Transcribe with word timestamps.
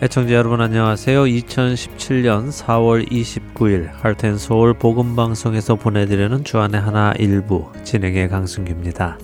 애청자 0.00 0.34
여러분 0.34 0.60
안녕하세요. 0.60 1.24
2017년 1.24 2.52
4월 2.52 3.10
29일 3.10 3.90
할텐 3.94 4.38
서울 4.38 4.72
복음 4.72 5.16
방송에서 5.16 5.74
보내드리는 5.74 6.44
주안의 6.44 6.80
하나 6.80 7.12
일부 7.18 7.72
진행의 7.82 8.28
강승규입니다. 8.28 9.18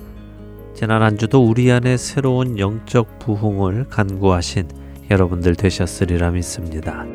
지난 0.74 1.00
한 1.00 1.16
주도 1.16 1.46
우리 1.46 1.70
안에 1.70 1.96
새로운 1.96 2.58
영적 2.58 3.20
부흥을 3.20 3.84
간구하신 3.88 4.66
여러분들 5.12 5.54
되셨으리라 5.54 6.32
믿습니다. 6.32 7.06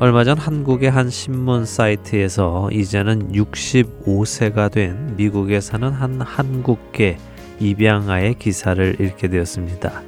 얼마 0.00 0.24
전 0.24 0.38
한국의 0.38 0.90
한 0.90 1.08
신문 1.08 1.66
사이트에서 1.66 2.68
이제는 2.72 3.30
65세가 3.30 4.72
된 4.72 5.14
미국에 5.16 5.60
사는 5.60 5.88
한 5.88 6.20
한국계 6.20 7.16
입양아의 7.60 8.38
기사를 8.38 9.00
읽게 9.00 9.28
되었습니다. 9.28 10.02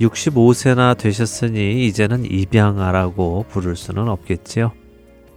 65세나 0.00 0.96
되셨으니 0.98 1.86
이제는 1.86 2.24
입양아라고 2.30 3.46
부를 3.48 3.76
수는 3.76 4.08
없겠지요. 4.08 4.72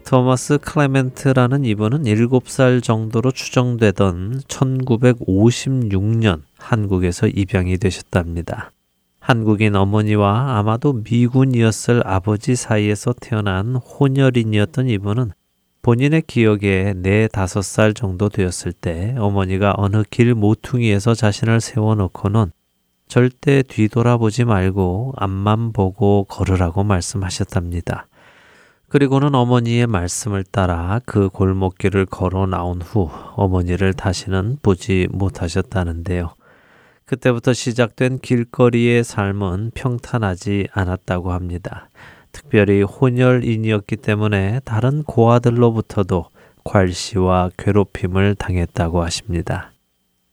토마스 0.05 0.58
클레멘트라는 0.58 1.66
이분은 1.66 2.03
7살 2.03 2.81
정도로 2.81 3.31
추정되던 3.31 4.41
1956년 4.48 6.41
한국에서 6.58 7.28
입양이 7.28 7.78
되셨답니다. 7.78 8.72
한국인 9.20 9.76
어머니와 9.76 10.58
아마도 10.58 10.94
미군이었을 10.94 12.02
아버지 12.05 12.56
사이에서 12.56 13.14
태어난 13.14 13.75
혼혈인이었던 13.75 14.89
이분은 14.89 15.31
본인의 15.90 16.22
기억에 16.28 16.94
네 16.98 17.28
다섯 17.28 17.64
살 17.64 17.95
정도 17.95 18.30
되었을 18.30 18.73
때 18.73 19.16
어머니가 19.18 19.73
어느 19.76 20.04
길 20.08 20.36
모퉁이에서 20.36 21.16
자신을 21.16 21.62
세워놓고는 21.62 22.52
절대 23.08 23.64
뒤돌아보지 23.64 24.46
말고 24.46 25.14
앞만 25.18 25.73
보고 25.73 26.26
걸으라고 26.26 26.84
말씀하셨답니다. 26.84 28.08
그리고는 28.90 29.34
어머니의 29.34 29.88
말씀을 29.88 30.44
따라 30.44 31.02
그 31.08 31.28
골목길을 31.30 32.06
걸어 32.06 32.46
나온 32.46 32.84
후 32.84 33.09
어머니를 33.36 33.94
다시는 33.94 34.59
보지 34.62 35.08
못하셨다는데요. 35.09 36.36
그때부터 37.06 37.53
시작된 37.53 38.20
길거리의 38.20 39.03
삶은 39.03 39.72
평탄하지 39.74 40.68
않았다고 40.72 41.31
합니다. 41.31 41.90
특별히 42.31 42.81
혼혈인이었기 42.81 43.97
때문에 43.97 44.61
다른 44.66 45.03
고아들로부터도 45.03 46.25
괄시와 46.63 47.52
괴롭힘을 47.58 48.35
당했다고 48.35 49.02
하십니다. 49.03 49.72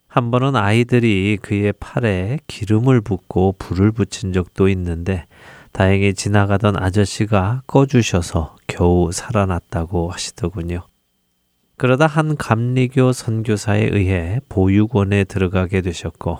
한 0.06 0.30
번은 0.30 0.56
아이들이 0.56 1.38
그의 1.40 1.72
팔에 1.78 2.38
기름을 2.46 3.02
붓고 3.02 3.56
불을 3.58 3.92
붙인 3.92 4.32
적도 4.32 4.68
있는데 4.68 5.26
다행히 5.72 6.14
지나가던 6.14 6.82
아저씨가 6.82 7.62
꺼주셔서 7.66 8.56
겨우 8.66 9.12
살아났다고 9.12 10.10
하시더군요. 10.10 10.86
그러다 11.76 12.06
한 12.06 12.36
감리교 12.36 13.12
선교사에 13.12 13.90
의해 13.92 14.40
보육원에 14.48 15.24
들어가게 15.24 15.82
되셨고 15.82 16.38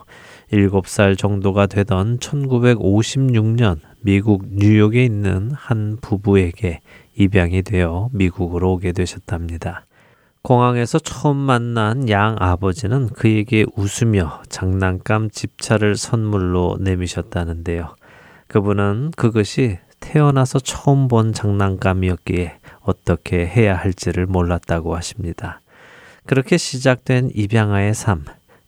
7살 0.51 1.19
정도가 1.19 1.67
되던 1.67 2.19
1956년 2.19 3.81
미국 4.07 4.45
뉴욕에 4.53 5.05
있는 5.05 5.51
한 5.53 5.99
부부에게 6.01 6.79
입양이 7.17 7.63
되어 7.63 8.09
미국으로 8.13 8.75
오게 8.75 8.93
되셨답니다. 8.93 9.85
공항에서 10.43 11.01
처음 11.01 11.37
만난 11.37 12.09
양 12.09 12.37
아버지는 12.39 13.09
그에게 13.09 13.67
웃으며 13.75 14.43
장난감 14.49 15.29
집차를 15.29 15.97
선물로 15.97 16.77
내미셨다는데요. 16.83 17.97
그분은 18.47 19.11
그것이 19.17 19.81
태어나서 19.99 20.61
처음 20.61 21.09
본 21.09 21.33
장난감이었기에 21.33 22.59
어떻게 22.83 23.45
해야 23.45 23.75
할지를 23.75 24.27
몰랐다고 24.27 24.95
하십니다. 24.95 25.63
그렇게 26.27 26.59
시작된 26.59 27.31
입양아의 27.35 27.93
삶. 27.93 28.25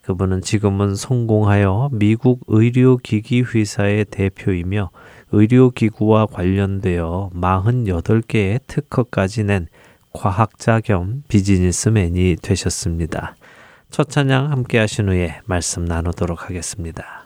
그분은 0.08 0.40
지금은 0.40 0.94
성공하여 0.94 1.90
미국 1.92 2.40
의료기기 2.46 3.42
회사의 3.42 4.06
대표이며 4.06 4.88
의료기구와 5.32 6.24
관련되어 6.24 7.28
48개의 7.34 8.60
특허까지 8.66 9.44
낸 9.44 9.66
과학자 10.14 10.80
겸 10.80 11.24
비즈니스맨이 11.28 12.36
되셨습니다. 12.40 13.36
첫 13.90 14.08
찬양 14.08 14.50
함께 14.50 14.78
하신 14.78 15.10
후에 15.10 15.40
말씀 15.44 15.84
나누도록 15.84 16.48
하겠습니다. 16.48 17.17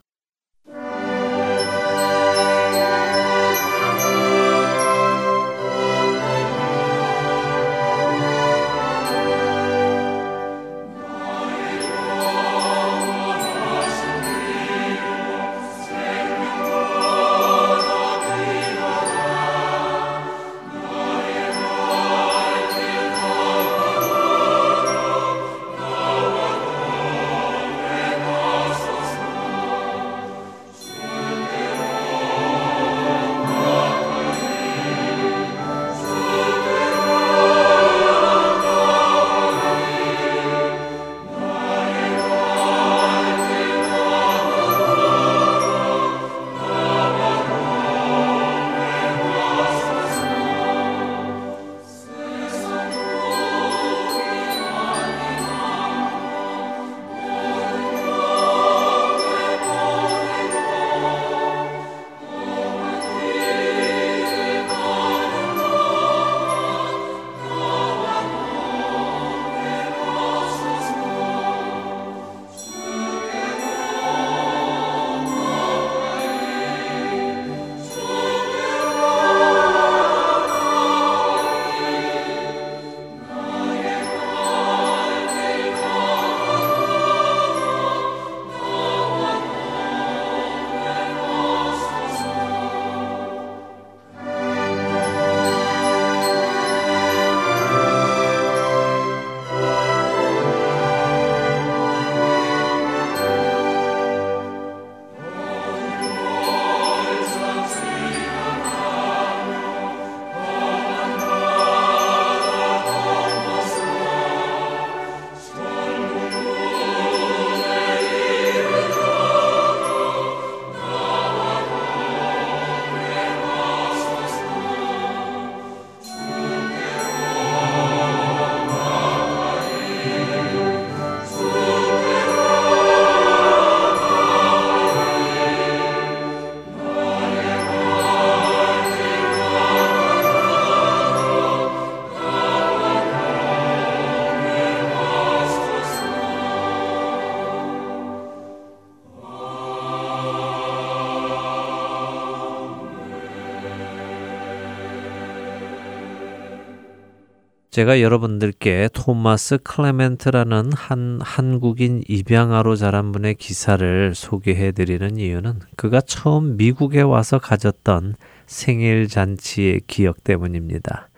제가 157.73 158.03
여러분들께 158.03 158.91
토마스 158.93 159.57
클레멘트라는 159.65 160.73
한 160.75 161.19
한국인 161.23 162.03
입양아로 162.07 162.77
자란 162.77 163.13
분의 163.13 163.37
기사를 163.37 164.15
소개해 164.15 164.73
드리는 164.73 165.17
이유는 165.17 165.61
그가 165.77 166.03
처음 166.03 166.59
미국에 166.59 167.01
와서 167.01 167.39
가졌던 167.39 168.17
생일 168.45 169.09
잔치의 169.09 169.81
기억 169.87 170.23
때문입니다. 170.23 171.09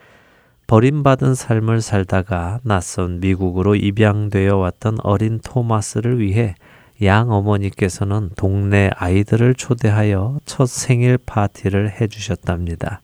버림받은 0.69 1.35
삶을 1.35 1.81
살다가 1.81 2.61
낯선 2.63 3.19
미국으로 3.19 3.75
입양되어 3.75 4.57
왔던 4.57 4.99
어린 5.03 5.41
토마스를 5.41 6.21
위해 6.21 6.55
양 7.03 7.33
어머니께서는 7.33 8.31
동네 8.37 8.91
아이들을 8.95 9.57
초대하여 9.57 10.39
첫 10.45 10.69
생일 10.69 11.19
파티를 11.19 12.01
해주셨답니다. 12.01 13.01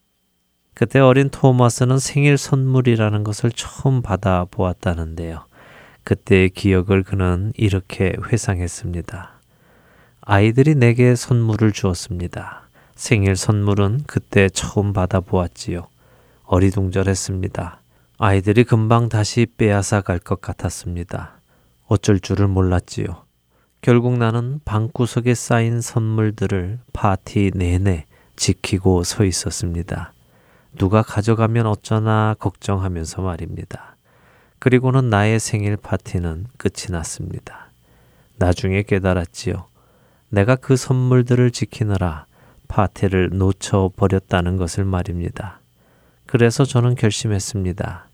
그때 0.75 0.99
어린 0.99 1.29
토마스는 1.31 1.99
생일 1.99 2.39
선물이라는 2.39 3.25
것을 3.25 3.51
처음 3.51 4.03
받아 4.03 4.47
보았다는데요. 4.51 5.45
그때의 6.05 6.51
기억을 6.51 7.03
그는 7.03 7.53
이렇게 7.57 8.15
회상했습니다. 8.33 9.31
아이들이 10.23 10.75
내게 10.75 11.15
선물을 11.15 11.73
주었습니다. 11.73 12.63
생일 12.95 13.37
선물은 13.37 14.05
그때 14.07 14.49
처음 14.49 14.93
받아 14.93 15.21
보았지요. 15.21 15.87
어리둥절했습니다. 16.45 17.81
아이들이 18.19 18.65
금방 18.65 19.09
다시 19.09 19.47
빼앗아 19.57 20.03
갈 20.03 20.19
것 20.19 20.41
같았습니다. 20.41 21.41
어쩔 21.87 22.21
줄을 22.21 22.49
몰랐지요. 22.49 23.25
결국 23.83 24.19
나는 24.19 24.61
방구석에 24.65 25.35
쌓인 25.35 25.81
선물들을 25.81 26.81
파티 26.93 27.51
내내 27.55 28.05
지키고 28.37 29.05
서 29.05 29.25
있었습니다. 29.25 30.13
누가 30.77 31.03
가져가면 31.03 31.67
어쩌나 31.67 32.35
걱정하면서 32.39 33.23
말입니다. 33.23 33.97
그리고는 34.59 35.11
나의 35.11 35.41
생일 35.41 35.77
파티는 35.77 36.47
끝이 36.57 36.91
났습니다. 36.91 37.71
나중에 38.37 38.83
깨달았지요. 38.83 39.67
내가 40.29 40.57
그 40.57 40.77
선물들을 40.77 41.51
지키느라 41.51 42.27
파티를 42.69 43.31
놓쳐버렸다는 43.33 44.57
것을 44.57 44.85
말입니다. 44.85 45.61
그래서 46.27 46.65
저는 46.65 46.95
결심했습니다. 46.95 48.07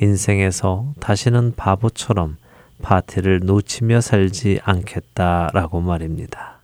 인생에서 0.00 0.94
다시는 1.00 1.54
바보처럼 1.56 2.38
파티를 2.80 3.40
놓치며 3.40 4.00
살지 4.00 4.60
않겠다라고 4.62 5.80
말입니다. 5.80 6.60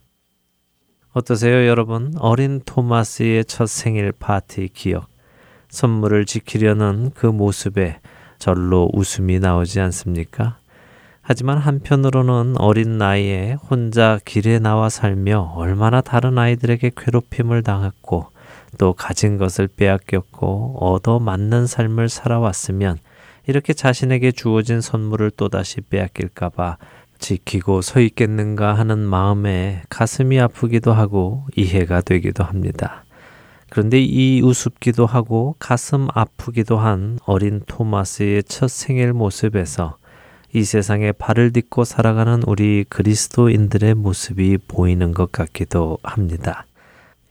어떠세요, 1.12 1.66
여러분? 1.66 2.14
어린 2.18 2.60
토마스의 2.64 3.44
첫 3.44 3.66
생일 3.66 4.12
파티 4.12 4.68
기억. 4.68 5.13
선물을 5.74 6.24
지키려는 6.24 7.10
그 7.16 7.26
모습에 7.26 7.98
절로 8.38 8.88
웃음이 8.92 9.40
나오지 9.40 9.80
않습니까? 9.80 10.56
하지만 11.20 11.58
한편으로는 11.58 12.54
어린 12.58 12.96
나이에 12.96 13.54
혼자 13.54 14.20
길에 14.24 14.60
나와 14.60 14.88
살며 14.88 15.54
얼마나 15.56 16.00
다른 16.00 16.38
아이들에게 16.38 16.92
괴롭힘을 16.96 17.64
당했고 17.64 18.28
또 18.78 18.92
가진 18.92 19.36
것을 19.36 19.66
빼앗겼고 19.66 20.76
얻어 20.78 21.18
맞는 21.18 21.66
삶을 21.66 22.08
살아왔으면 22.08 22.98
이렇게 23.48 23.72
자신에게 23.72 24.30
주어진 24.30 24.80
선물을 24.80 25.32
또다시 25.32 25.80
빼앗길까봐 25.80 26.76
지키고 27.18 27.82
서 27.82 27.98
있겠는가 27.98 28.74
하는 28.74 28.98
마음에 28.98 29.82
가슴이 29.88 30.38
아프기도 30.38 30.92
하고 30.92 31.46
이해가 31.56 32.02
되기도 32.02 32.44
합니다. 32.44 33.04
그런데 33.74 34.00
이 34.00 34.40
우습기도 34.40 35.04
하고 35.04 35.56
가슴 35.58 36.06
아프기도 36.14 36.78
한 36.78 37.18
어린 37.24 37.60
토마스의 37.66 38.44
첫 38.44 38.70
생일 38.70 39.12
모습에서 39.12 39.96
이 40.52 40.62
세상에 40.62 41.10
발을 41.10 41.52
딛고 41.52 41.82
살아가는 41.82 42.44
우리 42.46 42.84
그리스도인들의 42.88 43.94
모습이 43.94 44.58
보이는 44.68 45.10
것 45.10 45.32
같기도 45.32 45.98
합니다. 46.04 46.66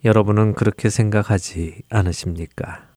여러분은 0.04 0.56
그렇게 0.56 0.90
생각하지 0.90 1.84
않으십니까? 1.90 2.93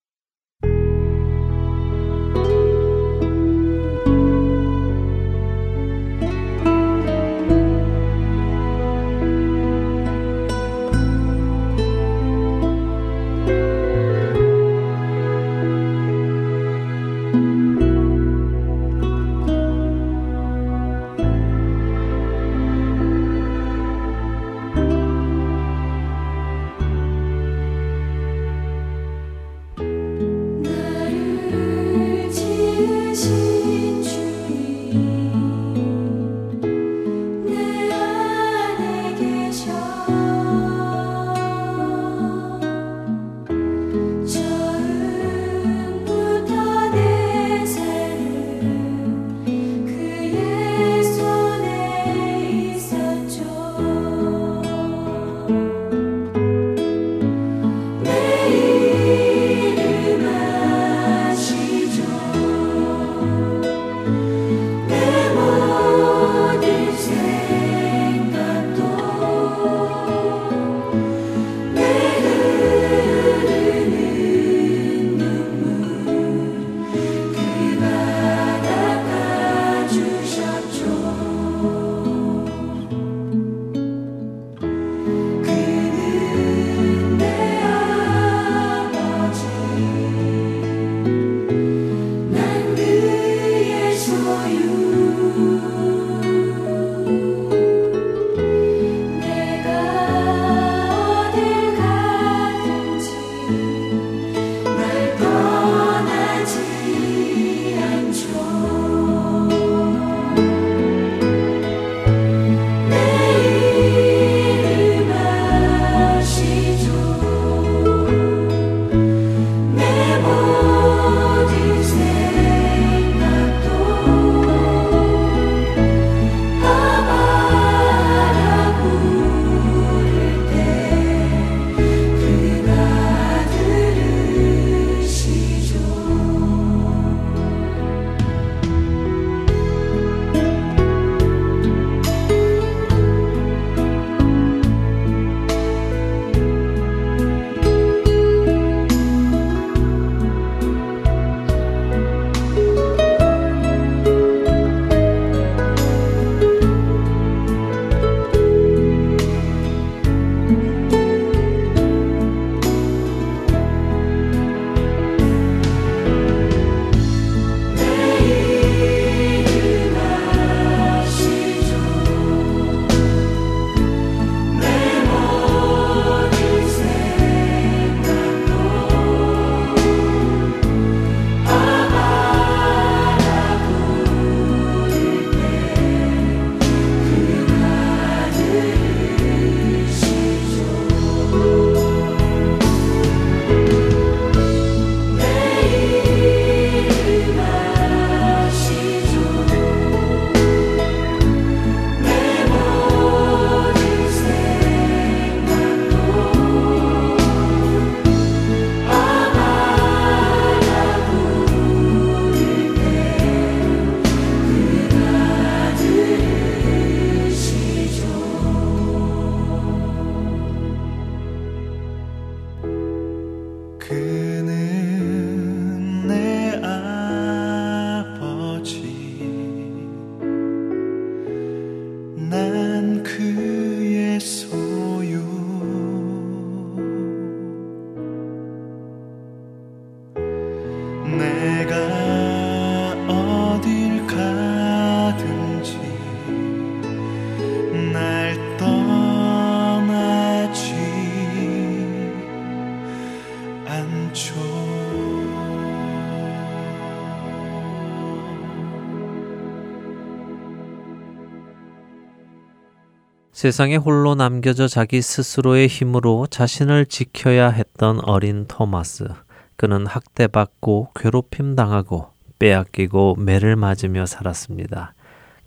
세상에 263.37 263.77
홀로 263.77 264.15
남겨져 264.15 264.67
자기 264.67 265.03
스스로의 265.03 265.67
힘으로 265.67 266.27
자신을 266.27 266.87
지켜야 266.87 267.51
했던 267.51 268.01
어린 268.03 268.47
토마스. 268.49 269.09
그는 269.57 269.87
학대받고 269.87 270.93
괴롭힘 270.95 271.55
당하고 271.55 272.13
빼앗기고 272.39 273.17
매를 273.17 273.55
맞으며 273.55 274.07
살았습니다. 274.07 274.95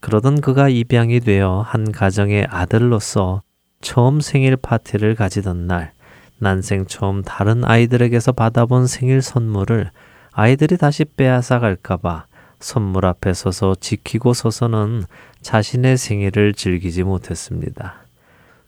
그러던 0.02 0.40
그가 0.42 0.70
입양이 0.70 1.20
되어 1.20 1.62
한 1.62 1.92
가정의 1.92 2.46
아들로서 2.52 3.42
처음 3.82 4.22
생일 4.22 4.56
파티를 4.56 5.16
가지던 5.16 5.66
날, 5.66 5.92
난생 6.38 6.86
처음 6.86 7.24
다른 7.24 7.66
아이들에게서 7.66 8.34
받아본 8.34 8.86
생일 8.86 9.24
선물을 9.24 9.90
아이들이 10.32 10.78
다시 10.78 11.06
빼앗아 11.06 11.58
갈까봐 11.58 12.28
선물 12.60 13.06
앞에 13.06 13.34
서서 13.34 13.76
지키고 13.80 14.34
서서는 14.34 15.04
자신의 15.42 15.98
생일을 15.98 16.54
즐기지 16.54 17.04
못했습니다. 17.04 18.04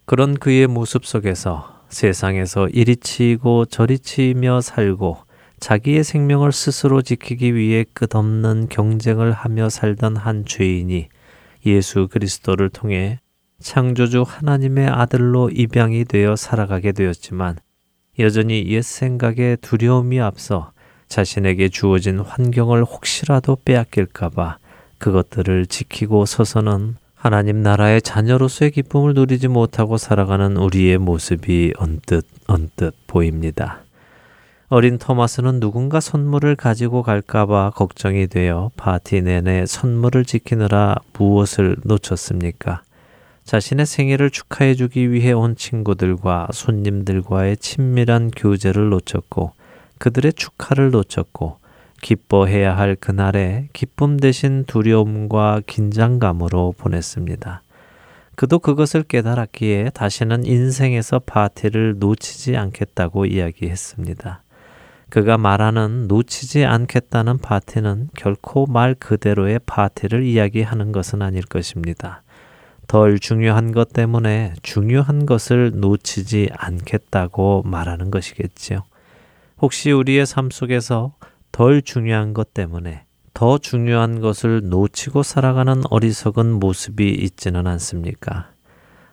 그런 0.06 0.36
그의 0.36 0.68
모습 0.68 1.06
속에서 1.06 1.82
세상에서 1.90 2.70
이리 2.70 2.96
치이고 2.96 3.66
저리 3.66 4.00
치이며 4.00 4.62
살고 4.62 5.18
자기의 5.60 6.04
생명을 6.04 6.52
스스로 6.52 7.02
지키기 7.02 7.54
위해 7.54 7.86
끝없는 7.94 8.68
경쟁을 8.70 9.32
하며 9.32 9.70
살던 9.70 10.16
한 10.16 10.46
죄인이 10.46 11.08
예수 11.66 12.08
그리스도를 12.08 12.70
통해 12.70 13.20
창조주 13.60 14.24
하나님의 14.28 14.88
아들로 14.88 15.50
입양이 15.52 16.04
되어 16.04 16.36
살아가게 16.36 16.94
되었지만 16.94 17.58
여전히 18.20 18.66
옛 18.70 18.82
생각에 18.82 19.56
두려움이 19.62 20.20
앞서 20.20 20.71
자신에게 21.12 21.68
주어진 21.68 22.20
환경을 22.20 22.86
혹시라도 22.86 23.58
빼앗길까봐 23.66 24.58
그것들을 24.98 25.66
지키고 25.66 26.26
서서는 26.26 26.96
하나님 27.16 27.62
나라의 27.62 28.02
자녀로서의 28.02 28.72
기쁨을 28.72 29.14
누리지 29.14 29.50
못하고 29.50 29.98
살아가는 29.98 30.56
우리의 30.56 30.98
모습이 31.00 31.74
언뜻 31.78 32.26
언뜻 32.48 32.94
보입니다. 33.08 33.82
어린 34.70 34.98
토마스는 34.98 35.60
누군가 35.60 36.00
선물을 36.00 36.56
가지고 36.56 37.04
갈까봐 37.04 37.74
걱정이 37.76 38.28
되어 38.28 38.72
파티 38.78 39.22
내내 39.22 39.66
선물을 39.66 40.24
지키느라 40.24 40.96
무엇을 41.12 41.76
놓쳤습니까? 41.84 42.84
자신의 43.44 43.86
생일을 43.86 44.30
축하해주기 44.30 45.12
위해 45.12 45.34
온 45.34 45.58
친구들과 45.58 46.48
손님들과의 46.54 47.58
친밀한 47.58 48.32
교제를 48.32 48.90
놓쳤고 48.92 49.52
그들의 50.02 50.34
축하를 50.34 50.90
놓쳤고 50.90 51.60
기뻐해야 52.02 52.76
할 52.76 52.96
그날에 52.96 53.68
기쁨 53.72 54.18
대신 54.18 54.64
두려움과 54.66 55.62
긴장감으로 55.68 56.74
보냈습니다. 56.76 57.62
그도 58.34 58.58
그것을 58.58 59.04
깨달았기에 59.04 59.92
다시는 59.92 60.44
인생에서 60.44 61.20
파티를 61.20 61.98
놓치지 62.00 62.58
않겠다고 62.58 63.28
이야기했습니다. 63.28 64.42
그가 65.10 65.38
말하는 65.38 66.08
놓치지 66.08 66.66
않겠다는 66.66 67.38
파티는 67.38 68.10
결코 68.18 68.66
말 68.66 68.96
그대로의 68.96 69.60
파티를 69.68 70.24
이야기하는 70.24 70.94
것은 70.94 71.22
아닐 71.22 71.46
것입니다. 71.46 72.24
덜 72.88 73.20
중요한 73.20 73.72
것 73.72 73.94
때문에 73.94 74.56
중요한 74.64 75.28
것을 75.28 75.74
놓치지 75.76 76.50
않겠다고 76.58 77.62
말하는 77.68 78.10
것이겠지요. 78.10 78.82
혹시 79.62 79.92
우리의 79.92 80.26
삶 80.26 80.50
속에서 80.50 81.14
덜 81.52 81.84
중요한 81.84 82.34
것 82.34 82.54
때문에 82.54 83.04
더 83.34 83.58
중요한 83.60 84.20
것을 84.20 84.62
놓치고 84.64 85.24
살아가는 85.24 85.84
어리석은 85.90 86.54
모습이 86.54 87.10
있지는 87.10 87.68
않습니까? 87.68 88.50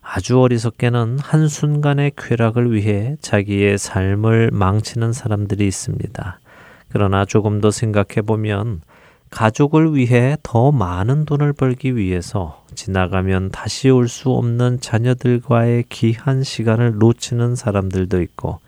아주 0.00 0.40
어리석게는 0.40 1.18
한순간의 1.18 2.12
쾌락을 2.16 2.72
위해 2.72 3.16
자기의 3.20 3.76
삶을 3.76 4.50
망치는 4.52 5.12
사람들이 5.12 5.66
있습니다. 5.66 6.40
그러나 6.88 7.26
조금 7.26 7.60
더 7.60 7.70
생각해 7.70 8.22
보면 8.26 8.80
가족을 9.28 9.94
위해 9.94 10.38
더 10.42 10.72
많은 10.72 11.26
돈을 11.26 11.52
벌기 11.52 11.94
위해서 11.94 12.64
지나가면 12.74 13.50
다시 13.50 13.90
올 13.90 14.08
수 14.08 14.30
없는 14.30 14.80
자녀들과의 14.80 15.84
귀한 15.90 16.42
시간을 16.42 16.96
놓치는 16.98 17.54
사람들도 17.54 18.22
있고 18.22 18.60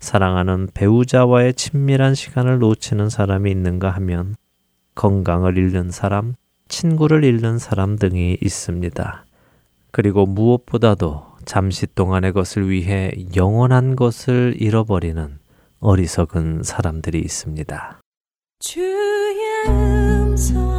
사랑하는 0.00 0.68
배우자와의 0.74 1.54
친밀한 1.54 2.14
시간을 2.14 2.58
놓치는 2.58 3.08
사람이 3.08 3.50
있는가 3.50 3.90
하면 3.90 4.34
건강을 4.94 5.56
잃는 5.58 5.90
사람, 5.90 6.34
친구를 6.68 7.24
잃는 7.24 7.58
사람 7.58 7.96
등이 7.96 8.38
있습니다. 8.40 9.24
그리고 9.90 10.26
무엇보다도 10.26 11.24
잠시 11.44 11.86
동안의 11.86 12.32
것을 12.32 12.68
위해 12.68 13.12
영원한 13.36 13.96
것을 13.96 14.54
잃어버리는 14.58 15.38
어리석은 15.80 16.62
사람들이 16.64 17.20
있습니다. 17.20 18.00
주의 18.58 19.66
음성 19.68 20.75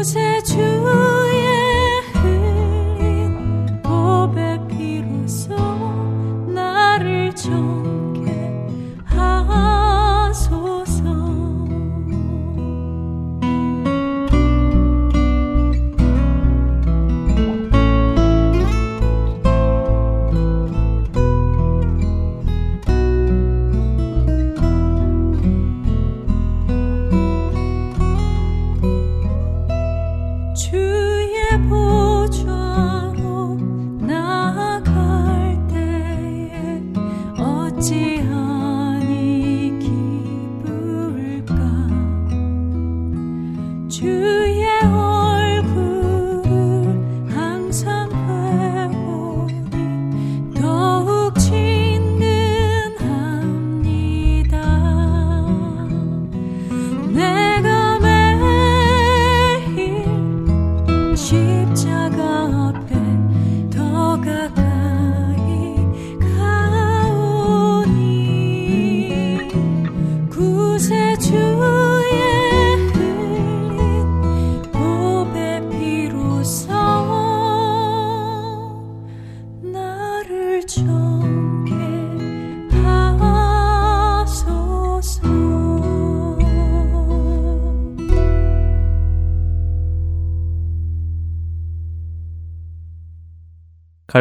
Music 0.00 0.39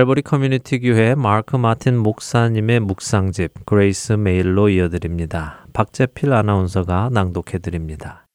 갈보리 0.10 0.22
커뮤니티 0.24 0.80
교회 0.80 1.14
마크 1.14 1.56
마틴 1.56 1.96
목사님의 1.98 2.80
묵상집 2.80 3.66
그레이스 3.66 4.14
메일로 4.14 4.70
이어드립니다. 4.70 5.68
박재필 5.74 6.34
아나운서가 6.34 7.10
낭독해 7.12 7.60
드립니다. 7.60 8.26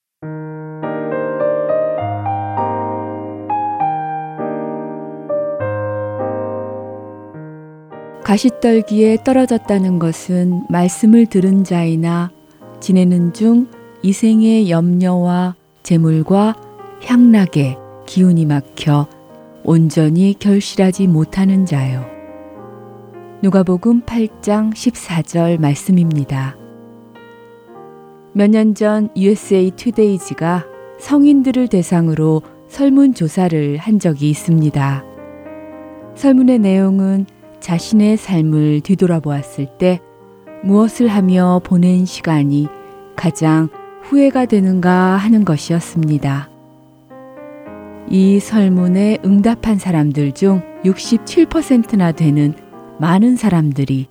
가시떨기에 8.23 9.19
떨어졌다는 9.25 9.99
것은 9.99 10.67
말씀을 10.71 11.27
들은 11.27 11.65
자이나 11.65 12.31
지내는 12.79 13.33
중 13.33 13.67
이생의 14.03 14.71
염려와 14.71 15.57
재물과 15.83 16.55
향락에 17.03 17.77
기운이 18.07 18.47
막혀 18.47 19.14
온전히 19.65 20.35
결실하지 20.39 21.07
못하는 21.07 21.65
자요. 21.65 22.05
누가복음 23.43 24.03
8장 24.03 24.73
14절 24.73 25.59
말씀입니다. 25.59 26.57
몇 28.35 28.51
년 28.51 28.75
전 28.75 29.09
USA 29.17 29.71
투데이즈가 29.75 30.67
성인들을 30.99 31.69
대상으로 31.69 32.43
설문 32.69 33.15
조사를 33.15 33.79
한 33.79 33.99
적이 33.99 34.31
있습니다. 34.31 35.05
설문의 36.15 36.59
내용은 36.59 37.27
자신의 37.61 38.19
삶을 38.19 38.83
뒤돌아보았을 38.83 39.79
때 39.79 40.01
무엇을 40.63 41.09
하며 41.09 41.61
보낸 41.65 42.05
시간이 42.05 42.69
가장 43.17 43.69
후회가 44.03 44.47
되는가 44.47 44.91
하는 45.17 45.45
것이었습니다. 45.45 46.54
이 48.09 48.39
설문에 48.39 49.19
응답한 49.25 49.79
사람들 49.79 50.33
중 50.33 50.63
67%나 50.85 52.13
되는 52.13 52.55
많은 52.99 53.37
사람들이 53.37 54.09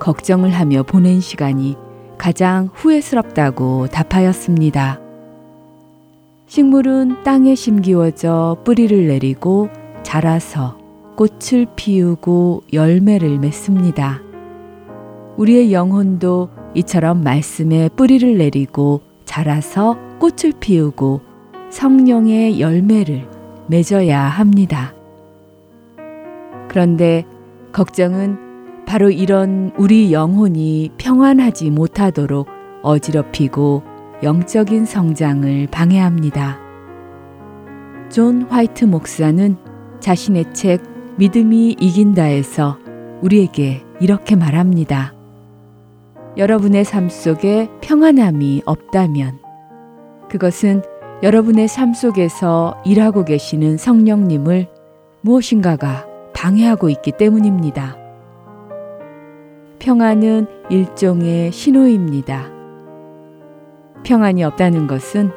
걱정을 0.00 0.50
하며 0.50 0.82
보낸 0.82 1.20
시간이 1.20 1.76
가장 2.18 2.68
후회스럽다고 2.74 3.86
답하였습니다. 3.88 5.00
식물은 6.46 7.22
땅에 7.24 7.54
심기워져 7.54 8.56
뿌리를 8.64 9.06
내리고 9.06 9.68
자라서 10.02 10.78
꽃을 11.16 11.66
피우고 11.76 12.64
열매를 12.72 13.38
맺습니다. 13.38 14.20
우리의 15.36 15.72
영혼도 15.72 16.48
이처럼 16.74 17.22
말씀에 17.22 17.88
뿌리를 17.90 18.38
내리고 18.38 19.00
자라서 19.24 19.96
꽃을 20.18 20.54
피우고 20.58 21.27
성령의 21.70 22.60
열매를 22.60 23.28
맺어야 23.68 24.20
합니다. 24.22 24.94
그런데 26.68 27.24
걱정은 27.72 28.84
바로 28.86 29.10
이런 29.10 29.72
우리 29.76 30.12
영혼이 30.12 30.92
평안하지 30.96 31.70
못하도록 31.70 32.48
어지럽히고 32.82 33.82
영적인 34.22 34.86
성장을 34.86 35.68
방해합니다. 35.70 36.58
존 38.10 38.42
화이트 38.42 38.86
목사는 38.86 39.56
자신의 40.00 40.54
책 40.54 40.82
믿음이 41.16 41.76
이긴다에서 41.78 42.78
우리에게 43.20 43.82
이렇게 44.00 44.36
말합니다. 44.36 45.12
여러분의 46.36 46.84
삶 46.84 47.08
속에 47.08 47.68
평안함이 47.80 48.62
없다면 48.64 49.38
그것은 50.30 50.82
여러분의 51.20 51.66
삶 51.66 51.94
속에서 51.94 52.80
일하고 52.84 53.24
계시는 53.24 53.76
성령님을 53.76 54.68
무엇인가가 55.20 56.06
방해하고 56.32 56.90
있기 56.90 57.12
때문입니다. 57.12 57.96
평안은 59.80 60.46
일종의 60.70 61.50
신호입니다. 61.50 62.46
평안이 64.04 64.44
없다는 64.44 64.86
것은 64.86 65.32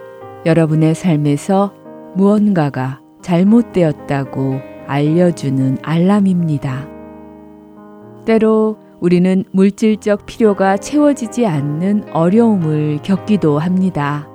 여러분의 0.46 0.94
삶에서 0.94 1.74
무언가가 2.15 3.02
잘못되었다고 3.24 4.60
알려주는 4.86 5.80
알람입니다. 5.82 6.88
때로 8.26 8.78
우리는 9.00 9.44
물질적 9.52 10.28
필요가 10.28 10.78
채워지지 10.78 11.48
않는 11.48 12.13
어려움을 12.13 13.00
겪기도 13.02 13.58
합니다. 13.58 14.31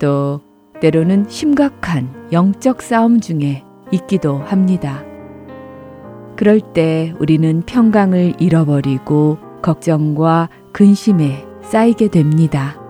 또 0.00 0.40
때로는 0.80 1.26
심각한 1.28 2.08
영적 2.32 2.82
싸움 2.82 3.20
중에 3.20 3.62
있기도 3.92 4.38
합니다. 4.38 5.04
그럴 6.36 6.60
때 6.60 7.14
우리는 7.20 7.62
평강을 7.66 8.34
잃어버리고 8.40 9.38
걱정과 9.62 10.48
근심에 10.72 11.44
쌓이게 11.62 12.08
됩니다. 12.08 12.80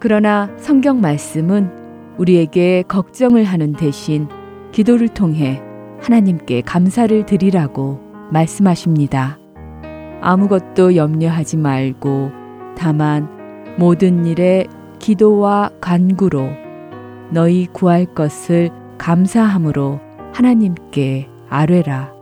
그러나 0.00 0.50
성경 0.56 1.00
말씀은 1.00 1.70
우리에게 2.16 2.84
걱정을 2.88 3.44
하는 3.44 3.72
대신 3.72 4.28
기도를 4.72 5.08
통해 5.08 5.60
하나님께 6.00 6.62
감사를 6.62 7.26
드리라고 7.26 8.00
말씀하십니다. 8.30 9.38
아무것도 10.20 10.96
염려하지 10.96 11.58
말고 11.58 12.30
다만 12.76 13.28
모든 13.78 14.24
일에 14.24 14.66
기도와 14.98 15.70
간구로 15.80 16.48
너희 17.30 17.66
구할 17.72 18.06
것을 18.06 18.70
감사함으로 18.98 20.00
하나님께 20.32 21.28
아뢰라. 21.48 22.12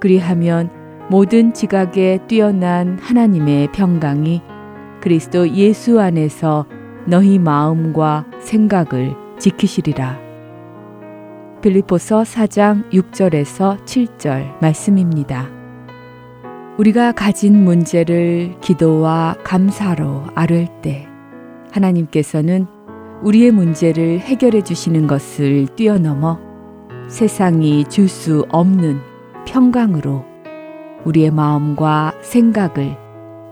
그리하면 0.00 0.70
모든 1.10 1.52
지각에 1.52 2.20
뛰어난 2.28 2.98
하나님의 3.00 3.72
평강이 3.72 4.42
그리스도 5.00 5.50
예수 5.50 6.00
안에서 6.00 6.66
너희 7.06 7.38
마음과 7.38 8.26
생각을 8.40 9.14
지키시리라. 9.38 10.18
빌리포서 11.62 12.22
4장 12.22 12.90
6절에서 12.90 13.84
7절 13.84 14.60
말씀입니다. 14.60 15.50
우리가 16.78 17.12
가진 17.12 17.64
문제를 17.64 18.54
기도와 18.60 19.36
감사로 19.44 20.24
아를 20.34 20.68
때 20.80 21.09
하나님께서는 21.72 22.66
우리의 23.22 23.50
문제를 23.50 24.18
해결해 24.20 24.62
주시는 24.62 25.06
것을 25.06 25.66
뛰어넘어 25.76 26.38
세상이 27.08 27.84
줄 27.86 28.08
수 28.08 28.46
없는 28.50 28.98
평강으로 29.46 30.24
우리의 31.04 31.30
마음과 31.30 32.14
생각을 32.22 32.96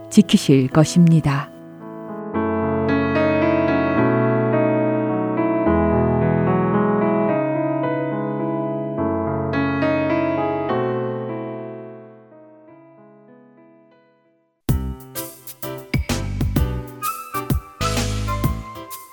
지키실 0.09 0.69
것입니다. 0.69 1.49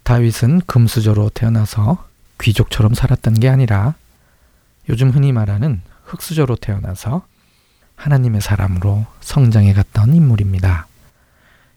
다윗은 0.05 0.61
금수저로 0.67 1.31
태어나서 1.31 2.07
귀족처럼 2.40 2.95
살았던 2.95 3.40
게 3.40 3.49
아니라 3.49 3.95
요즘 4.88 5.11
흔히 5.11 5.33
말하는 5.33 5.81
흙수저로 6.05 6.57
태어나서 6.57 7.27
하나님의 7.97 8.43
사람으로 8.43 9.07
성장해 9.21 9.73
갔던 9.73 10.14
인물입니다. 10.14 10.87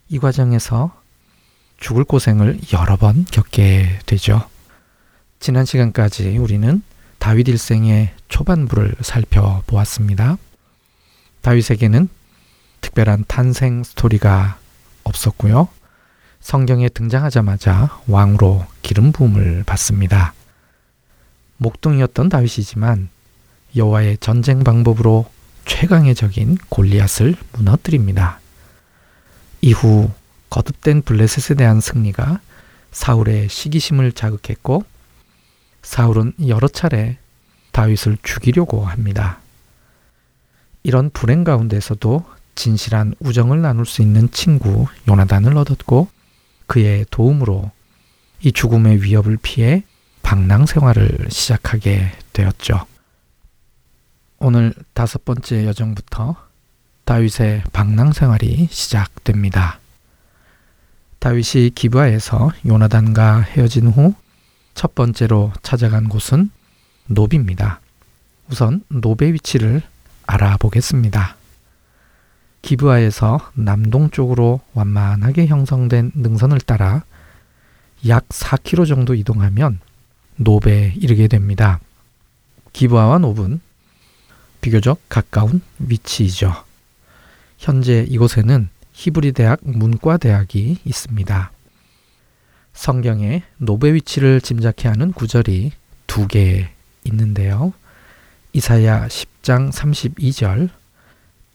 이 0.10 0.20
과정에서 0.20 0.94
죽을 1.78 2.04
고생을 2.04 2.60
여러 2.74 2.98
번 2.98 3.26
겪게 3.26 4.00
되죠. 4.06 4.48
지난 5.40 5.64
시간까지 5.64 6.38
우리는 6.38 6.82
다윗 7.20 7.48
일생의 7.48 8.14
초반부를 8.28 8.96
살펴보았습니다. 9.02 10.38
다윗에게는 11.42 12.10
특별한 12.82 13.26
탄생 13.28 13.84
스토리가 13.84 14.58
없었고요. 15.04 15.70
성경에 16.48 16.88
등장하자마자 16.88 18.00
왕으로 18.08 18.66
기름 18.82 19.12
부음을 19.12 19.66
받습니다. 19.66 20.34
목동이었던 21.58 22.30
다윗이지만 22.30 23.10
여호와의 23.76 24.20
전쟁 24.20 24.64
방법으로 24.64 25.30
최강의 25.66 26.16
적인 26.16 26.58
골리앗을 26.70 27.36
무너뜨립니다. 27.52 28.40
이후 29.60 30.10
거듭된 30.50 31.02
블레셋에 31.02 31.58
대한 31.58 31.82
승리가 31.82 32.40
사울의 32.94 33.50
시기심을 33.50 34.14
자극했고 34.14 34.86
사울은 35.82 36.32
여러 36.48 36.70
차례 36.70 37.18
다윗을 37.74 38.20
죽이려고 38.24 38.86
합니다. 38.86 39.40
이런 40.84 41.10
불행 41.10 41.44
가운데서도 41.44 42.24
진실한 42.56 43.16
우정을 43.20 43.62
나눌 43.62 43.86
수 43.86 44.02
있는 44.02 44.32
친구 44.32 44.88
요나단을 45.10 45.58
얻었고 45.58 46.16
그의 46.68 47.06
도움으로 47.10 47.72
이 48.42 48.52
죽음의 48.52 49.04
위협을 49.04 49.38
피해 49.42 49.84
방랑 50.22 50.66
생활을 50.66 51.28
시작하게 51.30 52.12
되었죠. 52.34 52.86
오늘 54.40 54.74
다섯 54.94 55.26
번째 55.26 55.66
여정부터 55.66 56.36
다윗의 57.06 57.64
방랑 57.74 58.14
생활이 58.14 58.68
시작됩니다. 58.70 59.80
다윗이 61.20 61.72
기브아에서 61.72 62.52
요나단과 62.66 63.42
헤어진 63.42 63.88
후 63.88 64.14
첫 64.78 64.94
번째로 64.94 65.52
찾아간 65.64 66.08
곳은 66.08 66.52
노비입니다. 67.08 67.82
우선 68.52 68.84
노베 68.90 69.34
위치를 69.34 69.82
알아보겠습니다. 70.28 71.37
기브아에서 72.68 73.40
남동쪽으로 73.54 74.60
완만하게 74.74 75.48
형성된 75.48 76.12
능선을 76.16 76.60
따라 76.60 77.06
약 78.10 78.28
4km 78.28 78.86
정도 78.86 79.16
이동하면 79.16 79.80
노베에 80.36 80.96
이르게 80.98 81.30
됩니다. 81.30 81.80
기브아와 82.74 83.20
노브는 83.20 83.62
비교적 84.60 85.00
가까운 85.08 85.62
위치이죠. 85.80 86.54
현재 87.58 88.06
이곳에는 88.10 88.68
히브리 88.92 89.32
대학 89.32 89.62
문과 89.64 90.18
대학이 90.18 90.80
있습니다. 90.84 91.52
성경에 92.74 93.44
노베 93.60 93.94
위치를 93.94 94.42
짐작케 94.42 94.90
하는 94.90 95.14
구절이 95.14 95.72
두 96.06 96.28
개 96.28 96.70
있는데요. 97.06 97.72
이사야 98.52 99.08
10장 99.08 99.72
32절 99.72 100.70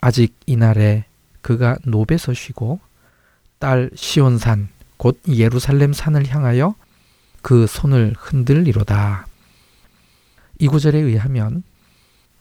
아직 0.03 0.35
이날에 0.47 1.05
그가 1.41 1.79
노베서 1.85 2.35
쉬고 2.35 2.81
딸 3.59 3.89
시온산 3.95 4.69
곧 4.97 5.21
예루살렘 5.29 5.93
산을 5.93 6.29
향하여 6.29 6.75
그 7.41 7.67
손을 7.67 8.15
흔들리로다. 8.19 9.27
이 10.59 10.69
구절에 10.69 10.99
의하면 10.99 11.63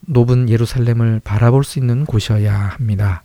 높은 0.02 0.50
예루살렘을 0.50 1.22
바라볼 1.24 1.64
수 1.64 1.78
있는 1.78 2.06
곳이어야 2.06 2.54
합니다. 2.54 3.24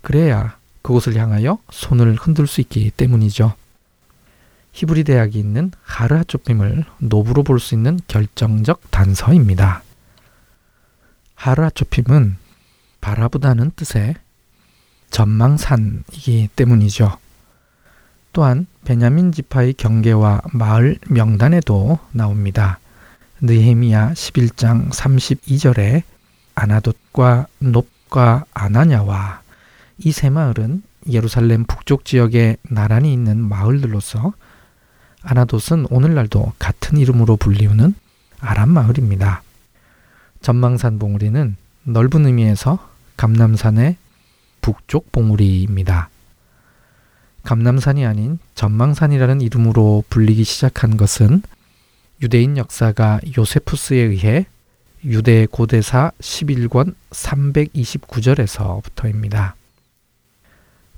그래야 0.00 0.56
그곳을 0.82 1.16
향하여 1.16 1.58
손을 1.70 2.14
흔들 2.14 2.46
수 2.46 2.60
있기 2.60 2.92
때문이죠. 2.92 3.54
히브리 4.72 5.02
대학이 5.04 5.38
있는 5.40 5.72
하르하초핌을 5.82 6.84
노브로 6.98 7.42
볼 7.42 7.58
수 7.58 7.74
있는 7.74 7.98
결정적 8.06 8.92
단서입니다. 8.92 9.82
하르하초핌은 11.34 12.36
바라보다는 13.06 13.70
뜻의 13.76 14.16
전망산이기 15.10 16.48
때문이죠. 16.56 17.16
또한 18.32 18.66
베냐민 18.84 19.30
지파의 19.30 19.74
경계와 19.74 20.42
마을 20.52 20.98
명단에도 21.08 22.00
나옵니다. 22.10 22.80
느헤미야 23.40 24.12
11장 24.12 24.90
32절에 24.90 26.02
아나돗과 26.56 27.46
높과 27.60 28.44
아나냐와 28.52 29.40
이 29.98 30.10
세 30.10 30.28
마을은 30.28 30.82
예루살렘 31.08 31.64
북쪽 31.64 32.04
지역에 32.04 32.56
나란히 32.68 33.12
있는 33.12 33.38
마을들로서 33.38 34.32
아나돗은 35.22 35.86
오늘날도 35.90 36.54
같은 36.58 36.98
이름으로 36.98 37.36
불리우는 37.36 37.94
아람 38.40 38.70
마을입니다. 38.70 39.42
전망산 40.42 40.98
봉우리는 40.98 41.54
넓은 41.84 42.26
의미에서 42.26 42.95
감남산의 43.16 43.96
북쪽 44.60 45.10
봉우리입니다. 45.12 46.10
감남산이 47.42 48.04
아닌 48.04 48.38
전망산이라는 48.54 49.40
이름으로 49.40 50.04
불리기 50.10 50.44
시작한 50.44 50.96
것은 50.96 51.42
유대인 52.22 52.56
역사가 52.56 53.20
요세푸스에 53.36 53.98
의해 53.98 54.46
유대 55.04 55.44
고대사 55.46 56.12
11권 56.20 56.94
329절에서부터입니다. 57.10 59.52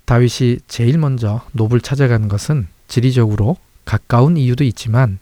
다윗이 0.07 0.61
제일 0.68 0.96
먼저 0.96 1.44
노블 1.52 1.83
찾아간 1.83 2.28
것은 2.28 2.66
지리적으로 2.87 3.59
가까운 3.85 4.38
이유도 4.38 4.64
있지만 4.64 5.18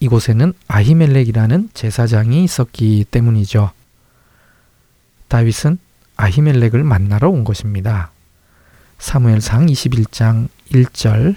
이곳에는 0.00 0.52
아히멜렉이라는 0.68 1.70
제사장이 1.72 2.44
있었기 2.44 3.06
때문이죠. 3.10 3.70
다윗은 5.28 5.78
아히멜렉을 6.20 6.84
만나러 6.84 7.30
온 7.30 7.44
것입니다. 7.44 8.10
사무엘상 8.98 9.66
21장 9.66 10.48
1절 10.70 11.36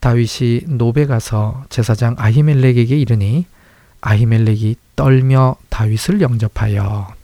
다윗이 0.00 0.64
노베 0.66 1.06
가서 1.06 1.64
제사장 1.70 2.14
아히멜렉에게 2.18 2.98
이르니 2.98 3.46
아히멜렉이 4.02 4.76
떨며 4.96 5.56
다윗을 5.70 6.20
영접하여 6.20 7.14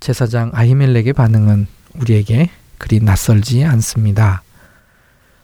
제사장 0.00 0.50
아히멜렉의 0.54 1.12
반응은 1.12 1.68
우리에게 1.94 2.50
그리 2.78 2.98
낯설지 2.98 3.64
않습니다. 3.64 4.42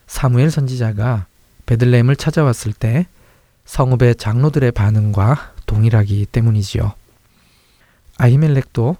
사무엘 0.08 0.50
선지자가 0.50 1.26
베들레헴을 1.66 2.16
찾아왔을 2.16 2.72
때 2.72 3.06
성읍의 3.64 4.16
장로들의 4.16 4.72
반응과 4.72 5.52
동일하기 5.66 6.26
때문이지요. 6.26 6.92
아히멜렉도 8.18 8.96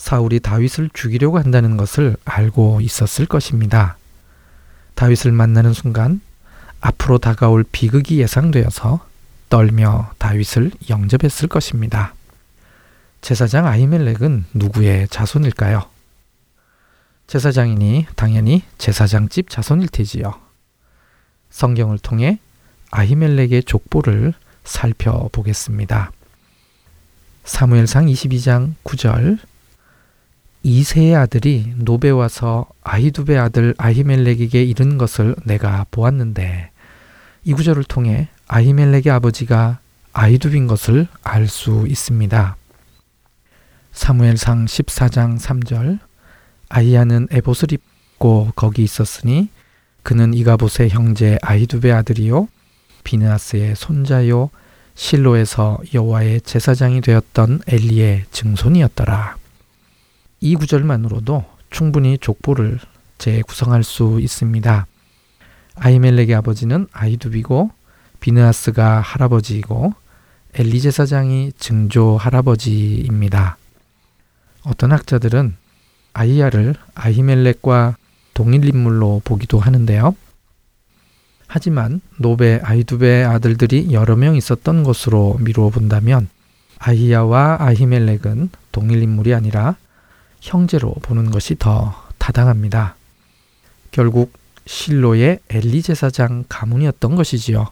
사울이 0.00 0.40
다윗을 0.40 0.88
죽이려고 0.94 1.38
한다는 1.38 1.76
것을 1.76 2.16
알고 2.24 2.80
있었을 2.80 3.26
것입니다. 3.26 3.98
다윗을 4.94 5.30
만나는 5.30 5.74
순간 5.74 6.22
앞으로 6.80 7.18
다가올 7.18 7.64
비극이 7.70 8.18
예상되어서 8.18 9.06
떨며 9.50 10.10
다윗을 10.16 10.72
영접했을 10.88 11.48
것입니다. 11.48 12.14
제사장 13.20 13.66
아히멜렉은 13.66 14.46
누구의 14.54 15.06
자손일까요? 15.08 15.82
제사장이니 17.26 18.06
당연히 18.16 18.62
제사장집 18.78 19.50
자손일 19.50 19.88
테지요. 19.88 20.32
성경을 21.50 21.98
통해 21.98 22.38
아히멜렉의 22.90 23.64
족보를 23.64 24.32
살펴보겠습니다. 24.64 26.10
사무엘상 27.44 28.06
22장 28.06 28.74
9절 28.82 29.49
이세의 30.62 31.16
아들이 31.16 31.72
노베 31.76 32.10
와서 32.10 32.66
아히두베 32.82 33.38
아들 33.38 33.74
아히멜렉에게 33.78 34.62
이른 34.62 34.98
것을 34.98 35.34
내가 35.44 35.86
보았는데 35.90 36.70
이 37.44 37.54
구절을 37.54 37.84
통해 37.84 38.28
아히멜렉의 38.46 39.10
아버지가 39.10 39.78
아히두빈 40.12 40.66
것을 40.66 41.06
알 41.22 41.48
수 41.48 41.86
있습니다. 41.88 42.56
사무엘상 43.92 44.66
14장 44.66 45.38
3절 45.40 45.98
아이야는 46.68 47.28
에봇을 47.30 47.72
입고 47.72 48.52
거기 48.54 48.82
있었으니 48.82 49.48
그는 50.02 50.34
이가봇의 50.34 50.90
형제 50.90 51.38
아히두베 51.42 51.90
아들이요 51.90 52.48
비느하스의 53.04 53.76
손자요 53.76 54.50
실로에서 54.94 55.78
여호와의 55.94 56.42
제사장이 56.42 57.00
되었던 57.00 57.62
엘리의 57.66 58.26
증손이었더라. 58.30 59.39
이 60.40 60.56
구절만으로도 60.56 61.44
충분히 61.70 62.18
족보를 62.18 62.78
재구성할 63.18 63.84
수 63.84 64.18
있습니다. 64.20 64.86
아이멜렉의 65.76 66.34
아버지는 66.34 66.86
아이두비고 66.92 67.70
비느하스가 68.20 69.00
할아버지이고 69.00 69.94
엘리 70.54 70.80
제 70.80 70.90
사장이 70.90 71.52
증조 71.58 72.16
할아버지입니다. 72.16 73.56
어떤 74.64 74.92
학자들은 74.92 75.56
아이야를 76.12 76.74
아히멜렉과 76.94 77.96
동일 78.34 78.64
인물로 78.64 79.22
보기도 79.24 79.58
하는데요. 79.60 80.16
하지만 81.46 82.00
노베 82.18 82.60
아이두베 82.62 83.24
아들들이 83.24 83.92
여러 83.92 84.16
명 84.16 84.36
있었던 84.36 84.84
것으로 84.84 85.36
미루어 85.40 85.70
본다면 85.70 86.28
아히야와 86.78 87.58
아히멜렉은 87.60 88.50
동일 88.72 89.02
인물이 89.02 89.34
아니라 89.34 89.76
형제로 90.40 90.92
보는 91.02 91.30
것이 91.30 91.56
더 91.58 91.94
타당합니다. 92.18 92.96
결국 93.90 94.32
실로의 94.66 95.40
엘리 95.48 95.82
제사장 95.82 96.44
가문이었던 96.48 97.14
것이지요. 97.14 97.68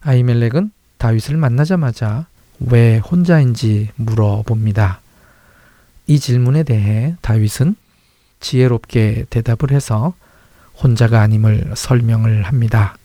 아히멜렉은 0.00 0.70
다윗을 0.98 1.36
만나자마자 1.36 2.26
왜 2.60 2.98
혼자인지 2.98 3.90
물어봅니다. 3.96 5.00
이 6.06 6.18
질문에 6.18 6.62
대해 6.62 7.16
다윗은 7.20 7.74
지혜롭게 8.40 9.26
대답을 9.30 9.72
해서 9.72 10.14
혼자가 10.82 11.20
아님을 11.20 11.72
설명을 11.76 12.42
합니다. 12.42 12.96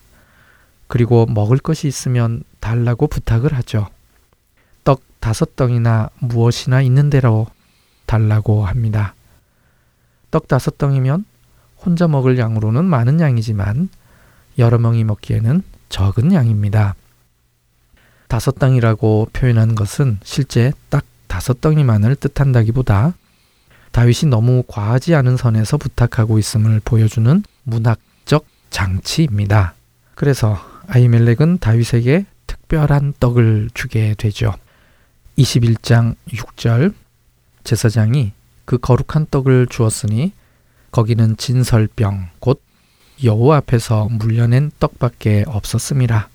그리고 0.88 1.26
먹을 1.26 1.58
것이 1.58 1.88
있으면 1.88 2.44
달라고 2.60 3.08
부탁을 3.08 3.54
하죠. 3.56 3.88
떡 4.84 5.02
다섯 5.20 5.56
덩이나 5.56 6.10
무엇이나 6.20 6.82
있는 6.82 7.10
대로 7.10 7.48
달라고 8.08 8.66
합니다. 8.66 9.14
떡 10.32 10.48
다섯 10.48 10.80
덩이면 10.80 11.26
혼자 11.86 12.08
먹을 12.08 12.40
양으로는 12.40 12.86
많은 12.86 13.20
양이지만 13.20 13.90
여러 14.58 14.80
명이 14.80 15.04
먹기에는 15.04 15.62
적은 15.90 16.34
양입니다. 16.34 16.96
다섯 18.28 18.56
덩이라고 18.60 19.30
표현한 19.32 19.76
것은 19.76 20.20
실제 20.24 20.74
딱 20.90 21.06
다섯 21.28 21.62
덩이만을 21.62 22.16
뜻한다기보다 22.16 23.14
다윗이 23.92 24.30
너무 24.30 24.64
과하지 24.68 25.16
않은 25.16 25.38
선에서 25.38 25.78
부탁하고 25.78 26.40
있음을 26.40 26.82
보여주는 26.84 27.44
문학적 27.64 28.46
장치입니다. 28.70 29.76
그래서 30.16 30.60
아이멜렉은 30.88 31.60
다윗에게 31.60 32.26
특별한 32.48 33.14
떡을 33.20 33.70
주게 33.74 34.14
되죠. 34.18 34.54
21장 35.38 36.16
6절 36.30 36.94
제사장이 37.68 38.32
그 38.64 38.78
거룩한 38.78 39.28
떡을 39.30 39.68
주었으니 39.70 40.32
거기는 40.92 41.36
진설병 41.36 42.30
곧 42.40 42.62
여호와 43.22 43.58
앞에서 43.58 44.08
물려낸 44.10 44.72
떡밖에 44.80 45.44
없었음이라. 45.48 46.30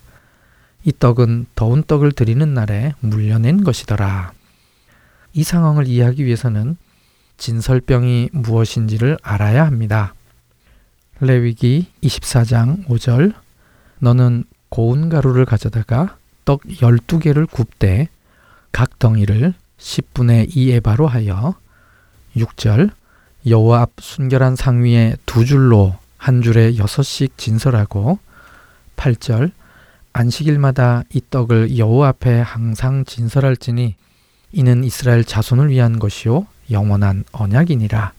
이 0.84 0.92
떡은 0.98 1.46
더운 1.54 1.84
떡을 1.84 2.12
드리는 2.12 2.52
날에 2.52 2.92
물려낸 3.00 3.64
것이더라. 3.64 4.32
이 5.32 5.42
상황을 5.42 5.86
이해하기 5.86 6.22
위해서는 6.22 6.76
진설병이 7.38 8.28
무엇인지를 8.32 9.16
알아야 9.22 9.64
합니다. 9.64 10.12
레위기 11.20 11.86
24장 12.02 12.86
5절 12.88 13.32
너는 14.00 14.44
고운 14.68 15.08
가루를 15.08 15.46
가져다가 15.46 16.18
떡 16.44 16.62
12개를 16.64 17.50
굽되 17.50 18.08
각 18.70 18.98
덩이를 18.98 19.54
10분의 19.82 20.54
2에 20.54 20.82
바로 20.82 21.06
하여 21.06 21.54
6절 22.36 22.90
여호와 23.46 23.82
앞 23.82 23.90
순결한 24.00 24.56
상 24.56 24.84
위에 24.84 25.16
두 25.26 25.44
줄로 25.44 25.96
한 26.16 26.40
줄에 26.40 26.78
여섯씩 26.78 27.36
진설하고 27.36 28.18
8절 28.96 29.50
안식일마다 30.12 31.02
이 31.12 31.20
떡을 31.28 31.76
여호와 31.78 32.08
앞에 32.08 32.40
항상 32.40 33.04
진설할지니 33.04 33.96
이는 34.52 34.84
이스라엘 34.84 35.24
자손을 35.24 35.70
위한 35.70 35.98
것이요 35.98 36.46
영원한 36.70 37.24
언약이니라. 37.32 38.12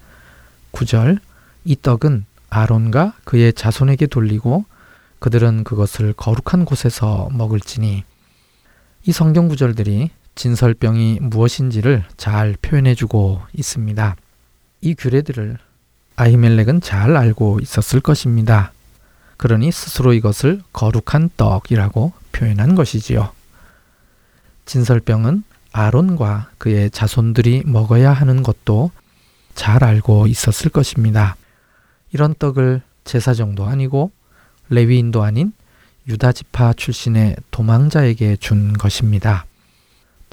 9절 0.74 1.20
이 1.66 1.78
떡은 1.82 2.26
아론과 2.50 3.14
그의 3.24 3.54
자손에게 3.54 4.08
돌리고 4.08 4.66
그들은 5.20 5.64
그것을 5.64 6.14
거룩한 6.14 6.66
곳에서 6.66 7.30
먹을지니 7.32 8.04
이 9.06 9.12
성경 9.12 9.48
구절들이 9.48 10.10
진설병이 10.36 11.20
무엇인지를 11.22 12.04
잘 12.18 12.56
표현해주고 12.62 13.42
있습니다. 13.54 14.16
이 14.82 14.96
규례들을 14.96 15.58
아히멜렉은 16.16 16.82
잘 16.82 17.16
알고 17.16 17.60
있었을 17.62 18.00
것입니다. 18.00 18.72
그러니 19.38 19.72
스스로 19.72 20.14
이것을 20.14 20.62
거룩한 20.74 21.32
떡이라고 21.38 22.14
표현한 22.32 22.76
것이지요. 22.76 23.32
진설병은 24.66 25.44
아론과 25.72 26.52
그의 26.58 26.92
자손들이 26.92 27.64
먹어야 27.66 28.14
하는 28.14 28.44
것도 28.44 28.92
잘 29.56 29.84
알고 29.84 30.28
있었을 30.28 30.70
것입니다. 30.70 31.36
이런 32.12 32.36
떡을 32.38 32.82
제사정도 33.04 33.66
아니고 33.66 34.12
레위인도 34.70 35.24
아닌 35.24 35.52
유다 36.08 36.32
지파 36.32 36.74
출신의 36.74 37.38
도망자에게 37.52 38.38
준 38.38 38.74
것입니다. 38.74 39.46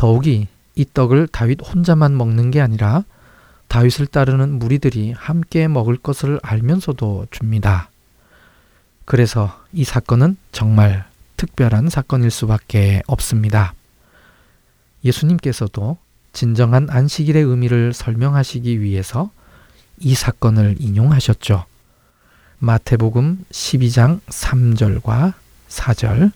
더욱이 0.00 0.46
이 0.76 0.86
떡을 0.94 1.28
다윗 1.28 1.58
혼자만 1.62 2.16
먹는 2.16 2.50
게 2.50 2.62
아니라 2.62 3.04
다윗을 3.68 4.06
따르는 4.06 4.58
무리들이 4.58 5.12
함께 5.12 5.68
먹을 5.68 5.98
것을 5.98 6.40
알면서도 6.42 7.26
줍니다. 7.30 7.90
그래서 9.04 9.54
이 9.74 9.84
사건은 9.84 10.38
정말 10.52 11.04
특별한 11.36 11.90
사건일 11.90 12.30
수밖에 12.30 13.02
없습니다. 13.08 13.74
예수님께서도 15.04 15.98
진정한 16.32 16.88
안식일의 16.88 17.42
의미를 17.42 17.92
설명하시기 17.92 18.80
위해서 18.80 19.30
이 19.98 20.14
사건을 20.14 20.76
인용하셨죠. 20.78 21.66
마태복음 22.58 23.44
12장 23.50 24.22
3절과 24.28 25.34
4절 25.68 26.32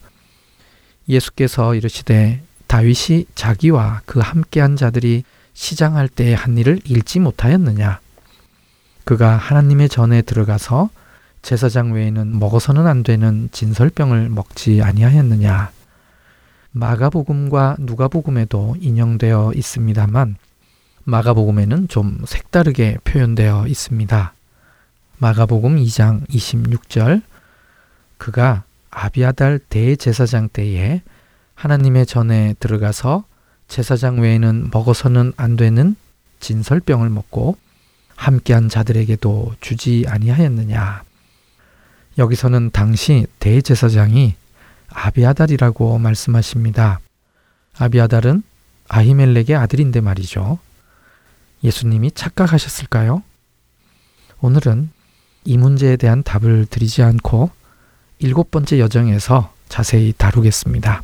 예수께서 1.09 1.75
이르시되 1.75 2.43
다윗이 2.75 3.27
자기와 3.37 4.01
그 4.05 4.19
함께한 4.19 4.75
자들이 4.75 5.23
시장할 5.53 6.09
때의 6.09 6.35
한 6.35 6.59
일을 6.59 6.81
잃지 6.85 7.21
못하였느냐? 7.21 8.01
그가 9.05 9.37
하나님의 9.37 9.89
전에 9.89 10.23
들어가서 10.23 10.91
제사장 11.41 11.93
외에는 11.93 12.37
먹어서는 12.37 12.89
안 12.89 13.05
되는 13.05 13.49
진설병을 13.53 14.29
먹지 14.29 14.83
아니하였느냐? 14.83 15.71
마가복음과 16.73 17.77
누가복음에도 17.79 18.75
인용되어 18.81 19.53
있습니다만 19.55 20.35
마가복음에는 21.05 21.87
좀 21.87 22.19
색다르게 22.27 22.99
표현되어 23.05 23.69
있습니다. 23.69 24.35
마가복음 25.19 25.77
2장 25.77 26.29
26절. 26.29 27.23
그가 28.19 28.65
아비아달 28.91 29.61
대제사장 29.61 30.49
때에 30.49 31.03
하나님의 31.55 32.07
전에 32.07 32.55
들어가서 32.61 33.25
제사장 33.69 34.21
외에는 34.21 34.71
먹어서는 34.73 35.33
안 35.37 35.57
되는 35.57 35.97
진설병을 36.41 37.09
먹고 37.11 37.57
함께한 38.17 38.69
자들에게도 38.69 39.55
주지 39.61 40.05
아니하였느냐. 40.07 41.03
여기서는 42.19 42.71
당시 42.71 43.27
대제사장이 43.41 44.35
아비아달이라고 44.89 45.99
말씀하십니다. 45.99 47.01
아비아달은 47.77 48.43
아히멜렉의 48.89 49.57
아들인데 49.57 50.01
말이죠. 50.01 50.59
예수님이 51.65 52.13
착각하셨을까요? 52.13 53.23
오늘은 54.41 54.91
이 55.45 55.57
문제에 55.57 55.97
대한 55.97 56.23
답을 56.23 56.67
드리지 56.67 57.03
않고 57.03 57.51
일곱 58.19 58.51
번째 58.51 58.79
여정에서 58.79 59.53
자세히 59.69 60.13
다루겠습니다. 60.17 61.03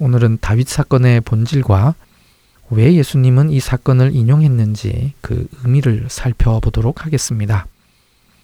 오늘은 0.00 0.38
다윗 0.40 0.66
사건의 0.66 1.20
본질과 1.20 1.94
왜 2.70 2.94
예수님은 2.94 3.50
이 3.50 3.60
사건을 3.60 4.16
인용했는지 4.16 5.12
그 5.20 5.46
의미를 5.62 6.06
살펴보도록 6.08 7.04
하겠습니다. 7.04 7.66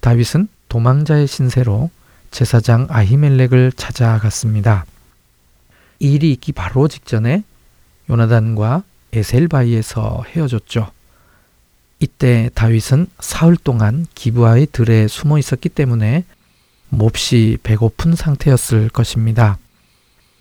다윗은 0.01 0.49
도망자의 0.69 1.27
신세로 1.27 1.91
제사장 2.31 2.87
아히멜렉을 2.91 3.73
찾아갔습니다. 3.73 4.85
이 5.99 6.13
일이 6.13 6.31
있기 6.33 6.53
바로 6.53 6.89
직전에 6.89 7.43
요나단과 8.11 8.83
에셀바이에서 9.15 10.25
헤어졌죠. 10.29 10.91
이때 12.01 12.51
다윗은 12.55 13.07
사흘 13.21 13.57
동안 13.57 14.05
기부아의 14.15 14.67
들에 14.73 15.09
숨어 15.09 15.39
있었기 15.39 15.71
때문에 15.71 16.25
몹시 16.91 17.57
배고픈 17.63 18.15
상태였을 18.15 18.91
것입니다. 18.91 19.57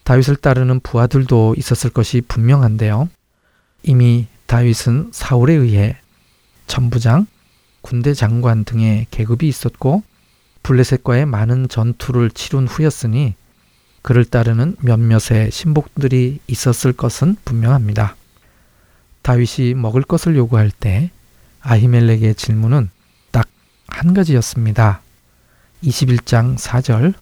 다윗을 0.05 0.37
따르는 0.37 0.79
부하들도 0.79 1.55
있었을 1.57 1.89
것이 1.89 2.21
분명한데요. 2.21 3.09
이미 3.83 4.27
다윗은 4.45 5.09
사울에 5.11 5.53
의해 5.53 5.97
전부장, 6.67 7.27
군대 7.81 8.13
장관 8.13 8.63
등의 8.63 9.07
계급이 9.11 9.47
있었고 9.49 10.01
블레셋과의 10.63 11.25
많은 11.25 11.67
전투를 11.67 12.31
치룬 12.31 12.67
후였으니 12.67 13.35
그를 14.01 14.23
따르는 14.23 14.77
몇몇의 14.79 15.51
신복들이 15.51 16.39
있었을 16.47 16.93
것은 16.93 17.35
분명합니다. 17.43 18.15
다윗이 19.21 19.73
먹을 19.73 20.01
것을 20.03 20.37
요구할 20.37 20.71
때 20.71 21.11
아히멜렉의 21.59 22.35
질문은 22.35 22.89
딱 23.31 23.49
한 23.87 24.13
가지였습니다. 24.13 25.01
21장 25.83 26.57
4절 26.57 27.13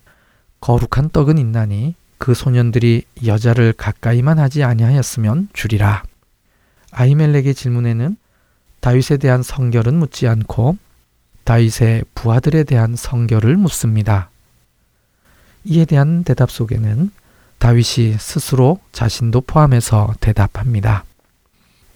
거룩한 0.60 1.10
떡은 1.12 1.38
있나니 1.38 1.96
그 2.24 2.34
소년들이 2.34 3.04
여자를 3.26 3.74
가까이만 3.74 4.40
하지 4.40 4.64
아니하였으면 4.64 5.50
주리라. 5.52 6.04
아히멜렉의 6.92 7.54
질문에는 7.54 8.16
다윗에 8.80 9.18
대한 9.18 9.44
성결은 9.44 9.96
묻지 9.96 10.30
않고 10.30 10.78
다윗의 11.44 12.06
부하들에 12.16 12.64
대한 12.64 12.96
성결을 12.96 13.58
묻습니다. 13.58 14.30
이에 15.66 15.84
대한 15.84 16.24
대답 16.24 16.50
속에는 16.50 17.12
다윗이 17.58 18.16
스스로 18.18 18.80
자신도 18.94 19.42
포함해서 19.42 20.14
대답합니다. 20.22 21.04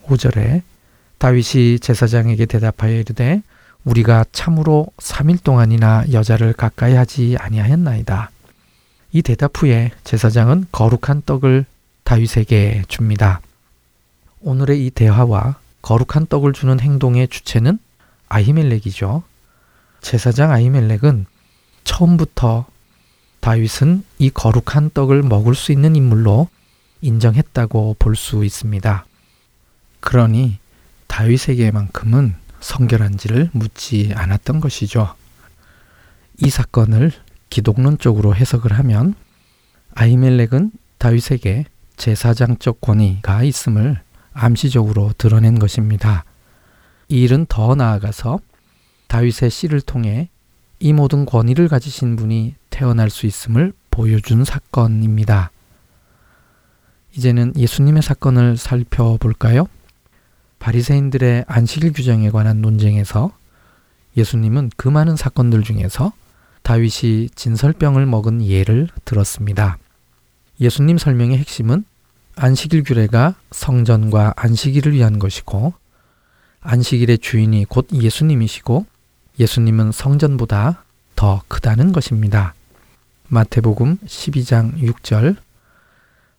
5절에 0.07 0.61
다윗이 1.19 1.79
제사장에게 1.79 2.47
대답하여 2.47 2.99
이르되 2.99 3.41
우리가 3.85 4.25
참으로 4.33 4.87
3일 4.97 5.41
동안이나 5.41 6.03
여자를 6.11 6.51
가까이 6.51 6.95
하지 6.95 7.37
아니하였나이다. 7.39 8.31
이 9.11 9.21
대답 9.21 9.61
후에 9.61 9.91
제사장은 10.03 10.67
거룩한 10.71 11.23
떡을 11.25 11.65
다윗에게 12.03 12.83
줍니다. 12.87 13.41
오늘의 14.41 14.85
이 14.85 14.91
대화와 14.91 15.55
거룩한 15.81 16.27
떡을 16.27 16.53
주는 16.53 16.79
행동의 16.79 17.27
주체는 17.27 17.79
아히멜렉이죠. 18.29 19.23
제사장 20.01 20.51
아히멜렉은 20.51 21.25
처음부터 21.83 22.65
다윗은 23.39 24.03
이 24.19 24.29
거룩한 24.29 24.91
떡을 24.93 25.23
먹을 25.23 25.55
수 25.55 25.71
있는 25.71 25.95
인물로 25.95 26.49
인정했다고 27.01 27.95
볼 27.99 28.15
수 28.15 28.43
있습니다. 28.43 29.05
그러니 29.99 30.57
다윗에게만큼은 31.07 32.35
성결한지를 32.59 33.51
묻지 33.53 34.11
않았던 34.15 34.59
것이죠. 34.59 35.15
이 36.39 36.49
사건을 36.49 37.11
기독론적으로 37.49 38.35
해석을 38.35 38.73
하면 38.73 39.15
아이멜렉은 39.95 40.71
다윗에게 40.97 41.65
제사장적 41.95 42.81
권위가 42.81 43.43
있음을 43.43 43.99
암시적으로 44.33 45.13
드러낸 45.17 45.57
것입니다. 45.57 46.23
이 47.09 47.23
일은 47.23 47.45
더 47.47 47.75
나아가서 47.75 48.39
다윗의 49.07 49.49
씨를 49.49 49.81
통해 49.81 50.29
이 50.79 50.93
모든 50.93 51.25
권위를 51.25 51.67
가지신 51.67 52.15
분이 52.15 52.55
태어날 52.69 53.09
수 53.09 53.25
있음을 53.25 53.73
보여준 53.89 54.43
사건입니다. 54.43 55.51
이제는 57.15 57.53
예수님의 57.55 58.03
사건을 58.03 58.57
살펴볼까요? 58.57 59.67
바리새인들의 60.59 61.45
안식일 61.47 61.93
규정에 61.93 62.29
관한 62.29 62.61
논쟁에서 62.61 63.31
예수님은 64.15 64.71
그 64.77 64.87
많은 64.87 65.15
사건들 65.15 65.63
중에서 65.63 66.13
다윗이 66.67 67.29
진설병을 67.29 68.05
먹은 68.07 68.45
예를 68.45 68.89
들었습니다. 69.05 69.77
예수님 70.59 70.97
설명의 70.97 71.37
핵심은 71.37 71.85
안식일 72.35 72.83
규례가 72.83 73.35
성전과 73.51 74.33
안식일을 74.35 74.91
위한 74.91 75.17
것이고 75.17 75.73
안식일의 76.59 77.19
주인이 77.19 77.63
곧 77.69 77.87
예수님이시고 77.93 78.85
예수님은 79.39 79.93
성전보다 79.93 80.83
더 81.15 81.41
크다는 81.47 81.93
것입니다. 81.93 82.53
마태복음 83.29 83.99
12장 84.05 84.77
6절 84.77 85.37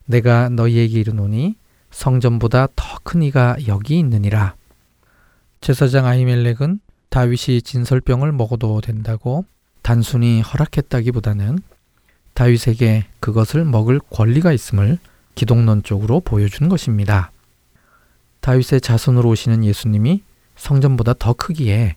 내가 0.04 0.50
너희에게 0.50 1.00
이르노니 1.00 1.56
성전보다 1.90 2.68
더 2.76 2.98
큰 3.02 3.22
이가 3.22 3.56
여기 3.66 3.98
있느니라. 3.98 4.54
제사장 5.62 6.04
아히멜렉은 6.04 6.80
다윗이 7.08 7.62
진설병을 7.62 8.32
먹어도 8.32 8.82
된다고 8.82 9.46
단순히 9.88 10.42
허락했다기보다는 10.42 11.60
다윗에게 12.34 13.06
그것을 13.20 13.64
먹을 13.64 13.98
권리가 14.10 14.52
있음을 14.52 14.98
기독론적으로 15.34 16.20
보여준 16.20 16.68
것입니다. 16.68 17.32
다윗의 18.40 18.82
자손으로 18.82 19.30
오시는 19.30 19.64
예수님이 19.64 20.22
성전보다 20.56 21.14
더 21.18 21.32
크기에 21.32 21.96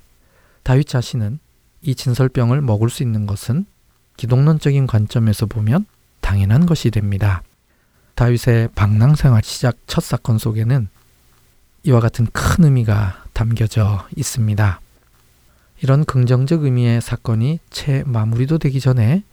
다윗 0.63 0.87
자신은 0.87 1.39
이 1.81 1.93
진설병을 1.93 2.61
먹을 2.61 2.89
수 2.89 3.03
있는 3.03 3.25
것은 3.25 3.65
기독론적인 4.15 4.87
관점에서 4.87 5.45
보면 5.45 5.85
당연한 6.21 6.65
것이 6.65 6.91
됩니다. 6.91 7.43
다윗의 8.15 8.69
방랑생활 8.73 9.43
시작 9.43 9.75
첫 9.87 10.01
사건 10.01 10.37
속에는 10.37 10.87
이와 11.83 11.99
같은 11.99 12.25
큰 12.31 12.63
의미가 12.63 13.25
담겨져 13.33 14.07
있습니다. 14.15 14.79
이런 15.81 16.05
긍정적 16.05 16.63
의미의 16.63 17.01
사건이 17.01 17.59
채 17.69 18.03
마무리도 18.05 18.59
되기 18.59 18.79
전에 18.79 19.23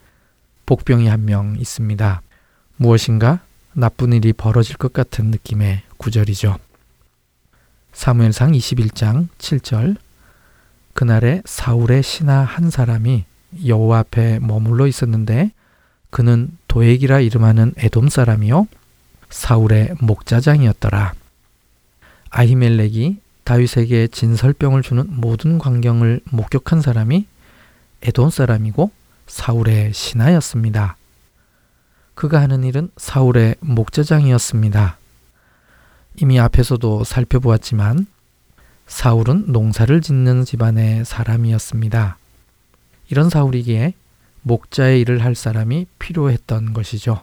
복병이 0.66 1.07
한 1.07 1.24
명 1.24 1.57
있습니다. 1.59 2.22
무엇인가 2.76 3.40
나쁜 3.74 4.12
일이 4.12 4.32
벌어질 4.32 4.76
것 4.76 4.92
같은 4.92 5.26
느낌의 5.26 5.82
구절이죠. 5.99 6.57
사무엘상 7.92 8.53
21장 8.53 9.28
7절 9.38 9.96
그날에 10.94 11.42
사울의 11.44 12.03
신하 12.03 12.40
한 12.40 12.70
사람이 12.70 13.24
여호와 13.66 14.01
앞에 14.01 14.38
머물러 14.40 14.86
있었는데 14.86 15.53
그는 16.11 16.51
도액이라 16.68 17.20
이름하는 17.20 17.74
에돔 17.76 18.09
사람이요 18.09 18.68
사울의 19.30 19.94
목자장이었더라. 20.01 21.12
아히멜렉이 22.30 23.18
다윗에게 23.49 24.09
진설병을 24.09 24.82
주는 24.82 25.07
모든 25.09 25.57
광경을 25.57 26.20
목격한 26.30 26.82
사람이 26.82 27.26
에돔 28.03 28.28
사람이고 28.28 28.90
사울의 29.26 29.94
신하였습니다. 29.94 30.99
그가 32.14 32.42
하는 32.42 32.62
일은 32.62 32.90
사울의 32.99 33.55
목자장이었습니다. 33.61 34.99
이미 36.16 36.38
앞에서도 36.38 37.05
살펴보았지만 37.05 38.07
사울은 38.86 39.44
농사를 39.46 39.99
짓는 40.03 40.44
집안의 40.44 41.07
사람이었습니다. 41.07 42.18
이런 43.09 43.30
사울이기에 43.30 43.94
목자의 44.42 45.01
일을 45.01 45.24
할 45.24 45.34
사람이 45.34 45.86
필요했던 45.99 46.74
것이죠. 46.74 47.22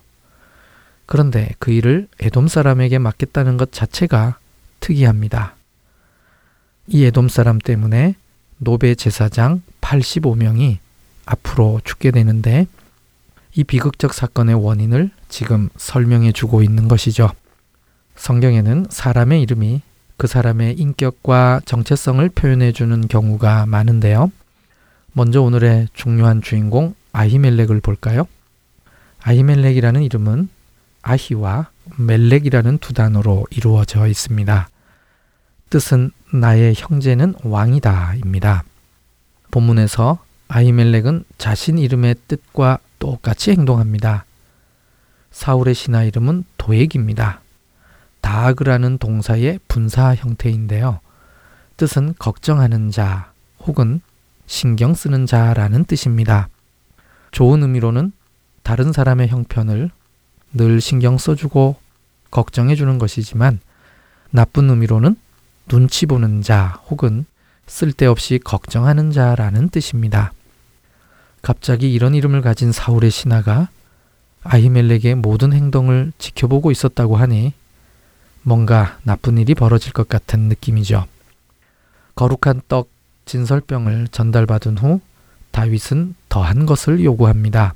그런데 1.05 1.51
그 1.59 1.69
일을 1.69 2.07
에돔 2.19 2.47
사람에게 2.47 2.97
맡겼다는 2.97 3.57
것 3.57 3.71
자체가 3.71 4.39
특이합니다. 4.79 5.55
이 6.87 7.03
에돔 7.05 7.29
사람 7.29 7.59
때문에 7.59 8.15
노베 8.57 8.95
제사장 8.95 9.61
85명이 9.81 10.77
앞으로 11.25 11.81
죽게 11.83 12.11
되는데 12.11 12.67
이 13.55 13.63
비극적 13.63 14.13
사건의 14.13 14.55
원인을 14.55 15.09
지금 15.29 15.69
설명해 15.77 16.31
주고 16.31 16.61
있는 16.61 16.87
것이죠. 16.87 17.29
성경에는 18.15 18.87
사람의 18.89 19.41
이름이 19.41 19.81
그 20.17 20.27
사람의 20.27 20.75
인격과 20.79 21.61
정체성을 21.65 22.27
표현해 22.29 22.71
주는 22.71 23.07
경우가 23.07 23.65
많은데요. 23.65 24.31
먼저 25.13 25.41
오늘의 25.41 25.89
중요한 25.93 26.41
주인공 26.41 26.93
아히멜렉을 27.13 27.81
볼까요? 27.81 28.27
아히멜렉이라는 29.21 30.03
이름은 30.03 30.49
아히와 31.01 31.69
멜렉이라는 31.97 32.77
두 32.79 32.93
단어로 32.93 33.47
이루어져 33.51 34.07
있습니다. 34.07 34.69
뜻은 35.69 36.11
나의 36.39 36.73
형제는 36.75 37.35
왕이다입니다. 37.43 38.63
본문에서 39.51 40.19
아히멜렉은 40.47 41.25
자신 41.37 41.77
이름의 41.77 42.15
뜻과 42.27 42.79
똑같이 42.99 43.51
행동합니다. 43.51 44.25
사울의 45.31 45.73
신하 45.73 46.03
이름은 46.03 46.45
도액입니다. 46.57 47.41
다그라는 48.21 48.97
동사의 48.97 49.59
분사 49.67 50.15
형태인데요. 50.15 50.99
뜻은 51.77 52.15
걱정하는 52.17 52.91
자 52.91 53.31
혹은 53.59 54.01
신경 54.45 54.93
쓰는 54.93 55.25
자라는 55.25 55.85
뜻입니다. 55.85 56.49
좋은 57.31 57.61
의미로는 57.61 58.11
다른 58.63 58.93
사람의 58.93 59.27
형편을 59.27 59.91
늘 60.53 60.81
신경 60.81 61.17
써주고 61.17 61.75
걱정해 62.31 62.75
주는 62.75 62.97
것이지만 62.97 63.59
나쁜 64.31 64.69
의미로는 64.69 65.17
눈치 65.67 66.05
보는 66.05 66.41
자 66.41 66.81
혹은 66.89 67.25
쓸데없이 67.67 68.39
걱정하는 68.43 69.11
자라는 69.11 69.69
뜻입니다. 69.69 70.31
갑자기 71.41 71.93
이런 71.93 72.13
이름을 72.15 72.41
가진 72.41 72.71
사울의 72.71 73.11
신하가 73.11 73.69
아히멜렉의 74.43 75.15
모든 75.15 75.53
행동을 75.53 76.11
지켜보고 76.17 76.71
있었다고 76.71 77.17
하니 77.17 77.53
뭔가 78.43 78.99
나쁜 79.03 79.39
일이 79.39 79.55
벌어질 79.55 79.91
것 79.91 80.07
같은 80.07 80.41
느낌이죠. 80.41 81.05
거룩한 82.13 82.61
떡 82.67 82.89
진설병을 83.25 84.09
전달받은 84.09 84.77
후 84.77 85.01
다윗은 85.51 86.15
더한 86.29 86.67
것을 86.67 87.03
요구합니다. 87.03 87.73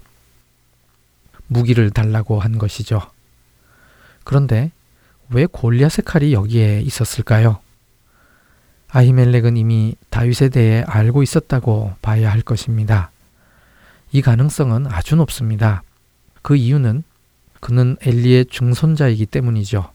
무기를 1.48 1.90
달라고 1.90 2.40
한 2.40 2.60
것이죠. 2.60 3.02
그런데 4.24 4.72
왜 5.30 5.48
골리앗의 5.48 6.06
칼이 6.06 6.34
여기에 6.34 6.82
있었을까요? 6.82 7.60
아히멜렉은 8.92 9.58
이미 9.58 9.96
다윗에 10.10 10.50
대해 10.50 10.84
알고 10.88 11.22
있었다고 11.24 11.94
봐야 12.02 12.32
할 12.32 12.42
것입니다. 12.42 13.12
이 14.12 14.22
가능성은 14.22 14.88
아주 14.88 15.16
높습니다. 15.16 15.84
그 16.42 16.56
이유는 16.56 17.04
그는 17.60 17.98
엘리의 18.02 18.46
중손자이기 18.46 19.26
때문이죠. 19.28 19.92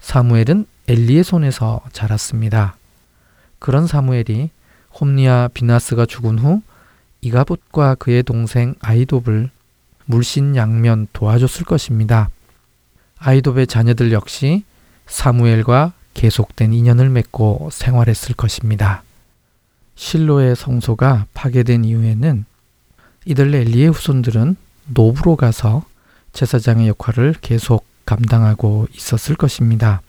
사무엘은 0.00 0.66
엘리의 0.88 1.24
손에서 1.24 1.80
자랐습니다. 1.92 2.76
그런 3.58 3.86
사무엘이 3.86 4.50
홈리아 5.00 5.48
비나스가 5.52 6.06
죽은 6.06 6.38
후 6.38 6.62
이가봇과 7.22 7.96
그의 7.96 8.22
동생 8.22 8.74
아이돔을 8.80 9.50
물씬 10.04 10.54
양면 10.54 11.08
도와줬을 11.12 11.64
것입니다. 11.64 12.28
아이돔의 13.18 13.66
자녀들 13.66 14.12
역시 14.12 14.64
사무엘과 15.06 15.92
계속된 16.16 16.72
인연을 16.72 17.10
맺고 17.10 17.68
생활했을 17.70 18.34
것입니다. 18.34 19.02
실로의 19.96 20.56
성소가 20.56 21.26
파괴된 21.34 21.84
이후에는 21.84 22.46
이들 23.26 23.54
엘리의 23.54 23.90
후손들은 23.90 24.56
노브로 24.86 25.36
가서 25.36 25.84
제사장의 26.32 26.88
역할을 26.88 27.34
계속 27.42 27.84
감당하고 28.06 28.88
있었을 28.94 29.36
것입니다. 29.36 30.00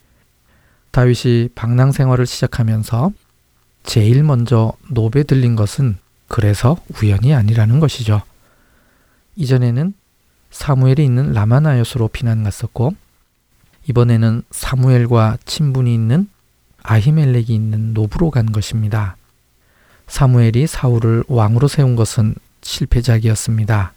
다윗이 0.92 1.50
방랑 1.56 1.92
생활을 1.92 2.26
시작하면서 2.26 3.12
제일 3.84 4.24
먼저 4.24 4.74
노베 4.90 5.24
들린 5.24 5.58
것은 5.58 5.98
그래서 6.30 6.78
우연이 7.02 7.34
아니라는 7.34 7.82
것이죠. 7.82 8.22
이전에는 9.36 9.94
사무엘이 10.52 11.04
있는 11.04 11.34
라마나요스로 11.34 12.08
피난 12.08 12.44
갔었고 12.44 12.96
이번에는 13.88 14.44
사무엘과 14.52 15.38
친분이 15.46 15.94
있는 15.94 16.30
아히멜렉이 16.84 17.48
있는 17.50 17.94
노브로 17.94 18.32
간 18.32 18.52
것입니다. 18.52 19.18
사무엘이 20.08 20.68
사울을 20.68 21.24
왕으로 21.28 21.68
세운 21.68 21.96
것은 21.96 22.36
실패작이었습니다. 22.62 23.94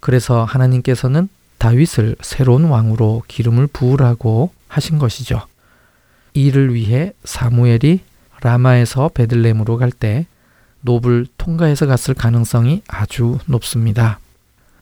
그래서 0.00 0.44
하나님께서는 0.44 1.28
다윗을 1.58 2.16
새로운 2.20 2.64
왕으로 2.64 3.22
기름을 3.28 3.66
부으라고 3.68 4.52
하신 4.68 4.98
것이죠. 4.98 5.46
이를 6.32 6.74
위해 6.74 7.12
사무엘이 7.24 8.00
라마에서 8.42 9.10
베들렘으로 9.12 9.76
갈 9.76 9.90
때 9.90 10.26
노블 10.82 11.26
통과해서 11.36 11.86
갔을 11.86 12.14
가능성이 12.14 12.82
아주 12.88 13.38
높습니다. 13.46 14.18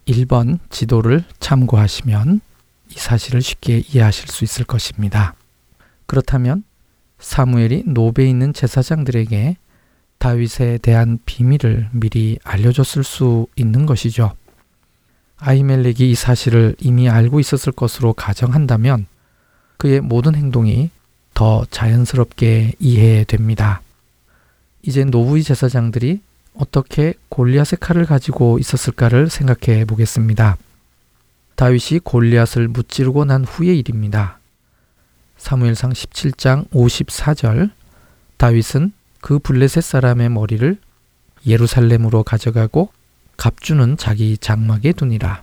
1번 0.07 0.59
지도를 0.71 1.25
참고하시면 1.41 2.41
이 2.91 2.95
사실을 2.99 3.43
쉽게 3.43 3.79
이해하실 3.79 4.29
수 4.29 4.45
있을 4.45 4.65
것입니다. 4.65 5.35
그렇다면 6.07 6.65
사무엘이 7.19 7.85
노베에 7.87 8.29
있는 8.29 8.53
제사장들에게 8.53 9.57
다윗에 10.19 10.79
대한 10.79 11.19
비밀을 11.25 11.91
미리 11.93 12.39
알려줬을 12.45 13.05
수 13.05 13.47
있는 13.57 13.87
것이죠. 13.87 14.33
아이멜렉이 15.39 16.11
이 16.11 16.15
사실을 16.15 16.75
이미 16.81 17.09
알고 17.09 17.39
있었을 17.39 17.73
것으로 17.73 18.13
가정한다면 18.13 19.07
그의 19.77 20.01
모든 20.01 20.35
행동이 20.35 20.91
더 21.35 21.65
자연스럽게 21.71 22.73
이해됩니다. 22.81 23.81
이제 24.83 25.05
노부의 25.05 25.45
제사장들이 25.45 26.21
어떻게 26.55 27.15
골리앗의 27.29 27.79
칼을 27.79 28.05
가지고 28.05 28.59
있었을까를 28.59 29.31
생각해 29.31 29.85
보겠습니다. 29.85 30.57
다윗이 31.59 31.99
골리앗을 32.05 32.69
무찌르고 32.69 33.25
난 33.25 33.43
후의 33.45 33.81
일입니다. 33.81 34.39
사무엘상 35.39 35.91
17장 35.91 36.71
54절 36.71 37.73
다윗은 38.37 38.93
그 39.21 39.41
블레셋 39.41 39.83
사람의 39.83 40.29
머리를 40.29 40.79
예루살렘으로 41.45 42.23
가져가고 42.23 42.91
갑주는 43.37 43.97
자기 43.97 44.39
장막에 44.39 44.93
두니라. 44.93 45.43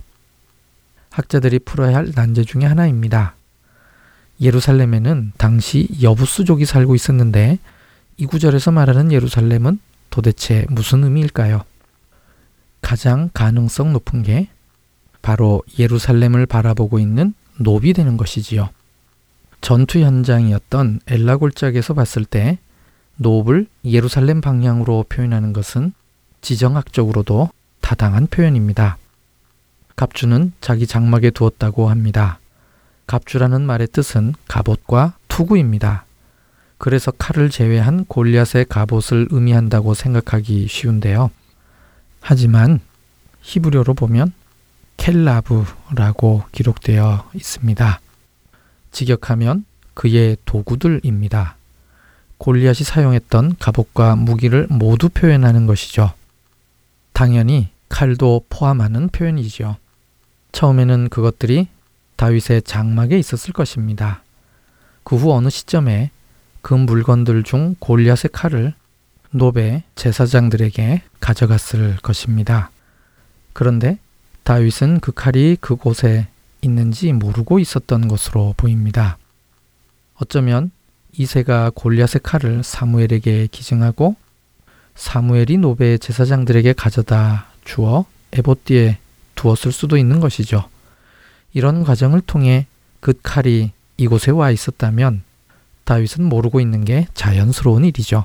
학자들이 1.10 1.58
풀어야 1.58 1.96
할 1.96 2.10
난제 2.14 2.44
중의 2.44 2.66
하나입니다. 2.66 3.34
예루살렘에는 4.40 5.32
당시 5.36 5.86
여부수족이 6.00 6.64
살고 6.64 6.94
있었는데 6.94 7.58
이 8.16 8.24
구절에서 8.24 8.70
말하는 8.70 9.12
예루살렘은 9.12 9.80
도대체 10.08 10.64
무슨 10.70 11.04
의미일까요? 11.04 11.62
가장 12.80 13.28
가능성 13.34 13.92
높은 13.92 14.22
게 14.22 14.48
바로 15.26 15.64
예루살렘을 15.76 16.46
바라보고 16.46 17.00
있는 17.00 17.34
노비 17.58 17.92
되는 17.92 18.16
것이지요. 18.16 18.68
전투 19.60 19.98
현장이었던 19.98 21.00
엘라 21.08 21.38
골짜기에서 21.38 21.94
봤을 21.94 22.24
때 22.24 22.60
노브를 23.16 23.66
예루살렘 23.84 24.40
방향으로 24.40 25.04
표현하는 25.08 25.52
것은 25.52 25.92
지정학적으로도 26.42 27.50
타당한 27.80 28.28
표현입니다. 28.28 28.98
갑주는 29.96 30.52
자기 30.60 30.86
장막에 30.86 31.30
두었다고 31.30 31.90
합니다. 31.90 32.38
갑주라는 33.08 33.62
말의 33.62 33.88
뜻은 33.88 34.32
갑옷과 34.46 35.16
투구입니다. 35.26 36.04
그래서 36.78 37.10
칼을 37.10 37.50
제외한 37.50 38.04
골리앗의 38.04 38.66
갑옷을 38.68 39.26
의미한다고 39.32 39.94
생각하기 39.94 40.68
쉬운데요. 40.68 41.32
하지만 42.20 42.78
히브리어로 43.42 43.94
보면 43.94 44.32
켈라브라고 45.06 46.42
기록되어 46.50 47.30
있습니다. 47.32 48.00
직역하면 48.90 49.64
그의 49.94 50.36
도구들입니다. 50.44 51.54
골리앗이 52.38 52.84
사용했던 52.84 53.54
갑옷과 53.60 54.16
무기를 54.16 54.66
모두 54.68 55.08
표현하는 55.08 55.66
것이죠. 55.66 56.12
당연히 57.12 57.68
칼도 57.88 58.46
포함하는 58.48 59.08
표현이지요. 59.10 59.76
처음에는 60.50 61.08
그것들이 61.08 61.68
다윗의 62.16 62.62
장막에 62.62 63.16
있었을 63.16 63.52
것입니다. 63.52 64.22
그 65.04 65.14
후 65.14 65.32
어느 65.32 65.50
시점에 65.50 66.10
그 66.62 66.74
물건들 66.74 67.44
중 67.44 67.76
골리앗의 67.78 68.30
칼을 68.32 68.74
노베 69.30 69.84
제사장들에게 69.94 71.02
가져갔을 71.20 71.96
것입니다. 71.98 72.70
그런데 73.52 73.98
다윗은 74.46 75.00
그 75.00 75.10
칼이 75.10 75.56
그곳에 75.60 76.28
있는지 76.62 77.12
모르고 77.12 77.58
있었던 77.58 78.06
것으로 78.06 78.54
보입니다. 78.56 79.18
어쩌면 80.14 80.70
이세가 81.14 81.72
골리앗의 81.74 82.20
칼을 82.22 82.62
사무엘에게 82.62 83.48
기증하고 83.50 84.14
사무엘이 84.94 85.58
노베 85.58 85.98
제사장들에게 85.98 86.74
가져다 86.74 87.48
주어 87.64 88.04
에봇 88.32 88.64
뒤에 88.64 88.98
두었을 89.34 89.72
수도 89.72 89.96
있는 89.96 90.20
것이죠. 90.20 90.68
이런 91.52 91.82
과정을 91.82 92.20
통해 92.20 92.68
그 93.00 93.14
칼이 93.20 93.72
이곳에 93.96 94.30
와 94.30 94.52
있었다면 94.52 95.24
다윗은 95.82 96.22
모르고 96.22 96.60
있는 96.60 96.84
게 96.84 97.08
자연스러운 97.14 97.84
일이죠. 97.84 98.24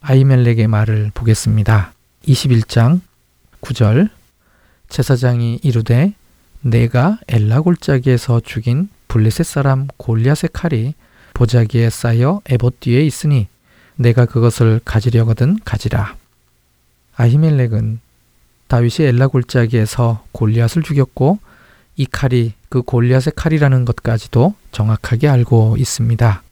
아이멜렉의 0.00 0.66
말을 0.66 1.12
보겠습니다. 1.14 1.92
21장 2.26 3.00
9절 3.60 4.10
제사장이 4.94 5.58
이르되 5.64 6.14
내가 6.60 7.18
엘라 7.26 7.62
골짜기에서 7.62 8.38
죽인 8.44 8.88
블레셋 9.08 9.44
사람 9.44 9.88
골리앗의 9.96 10.50
칼이 10.52 10.94
보자기에 11.32 11.90
쌓여 11.90 12.40
에봇 12.48 12.78
뒤에 12.78 13.04
있으니 13.04 13.48
내가 13.96 14.24
그것을 14.24 14.80
가지려거든 14.84 15.58
가지라. 15.64 16.14
아히멜렉은 17.16 17.98
다윗이 18.68 19.08
엘라 19.08 19.26
골짜기에서 19.26 20.24
골리앗을 20.30 20.84
죽였고 20.84 21.40
이 21.96 22.06
칼이 22.06 22.52
그 22.68 22.82
골리앗의 22.82 23.32
칼이라는 23.34 23.84
것까지도 23.84 24.54
정확하게 24.70 25.26
알고 25.26 25.74
있습니다. 25.76 26.42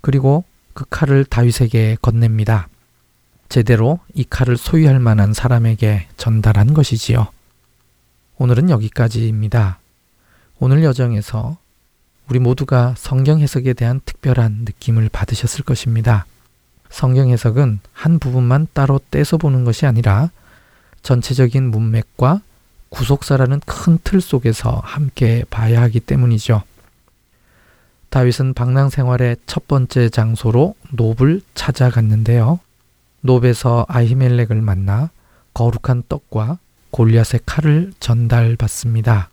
그리고 0.00 0.44
그 0.72 0.86
칼을 0.88 1.26
다윗에게 1.26 1.98
건넵니다. 2.00 2.68
제대로 3.50 3.98
이 4.14 4.24
칼을 4.24 4.56
소유할 4.56 4.98
만한 4.98 5.34
사람에게 5.34 6.06
전달한 6.16 6.72
것이지요. 6.72 7.28
오늘은 8.42 8.70
여기까지입니다. 8.70 9.78
오늘 10.58 10.82
여정에서 10.82 11.58
우리 12.28 12.40
모두가 12.40 12.92
성경 12.96 13.38
해석에 13.38 13.72
대한 13.72 14.00
특별한 14.04 14.62
느낌을 14.64 15.10
받으셨을 15.12 15.64
것입니다. 15.64 16.26
성경 16.90 17.30
해석은 17.30 17.78
한 17.92 18.18
부분만 18.18 18.66
따로 18.72 19.00
떼서 19.12 19.36
보는 19.36 19.62
것이 19.62 19.86
아니라 19.86 20.32
전체적인 21.04 21.70
문맥과 21.70 22.40
구속사라는 22.88 23.60
큰 23.60 24.00
틀 24.02 24.20
속에서 24.20 24.80
함께 24.82 25.44
봐야 25.48 25.80
하기 25.82 26.00
때문이죠. 26.00 26.64
다윗은 28.10 28.54
방랑 28.54 28.90
생활의 28.90 29.36
첫 29.46 29.68
번째 29.68 30.08
장소로 30.08 30.74
노을 30.90 31.42
찾아갔는데요. 31.54 32.58
노베서 33.20 33.86
아히멜렉을 33.88 34.60
만나 34.62 35.10
거룩한 35.54 36.02
떡과 36.08 36.58
골리앗의 36.92 37.40
칼을 37.44 37.92
전달받습니다. 37.98 39.30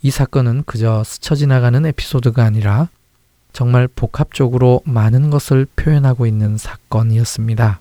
이 0.00 0.10
사건은 0.10 0.62
그저 0.64 1.04
스쳐 1.04 1.34
지나가는 1.34 1.84
에피소드가 1.84 2.44
아니라 2.44 2.88
정말 3.52 3.86
복합적으로 3.86 4.80
많은 4.84 5.30
것을 5.30 5.66
표현하고 5.76 6.26
있는 6.26 6.56
사건이었습니다. 6.56 7.80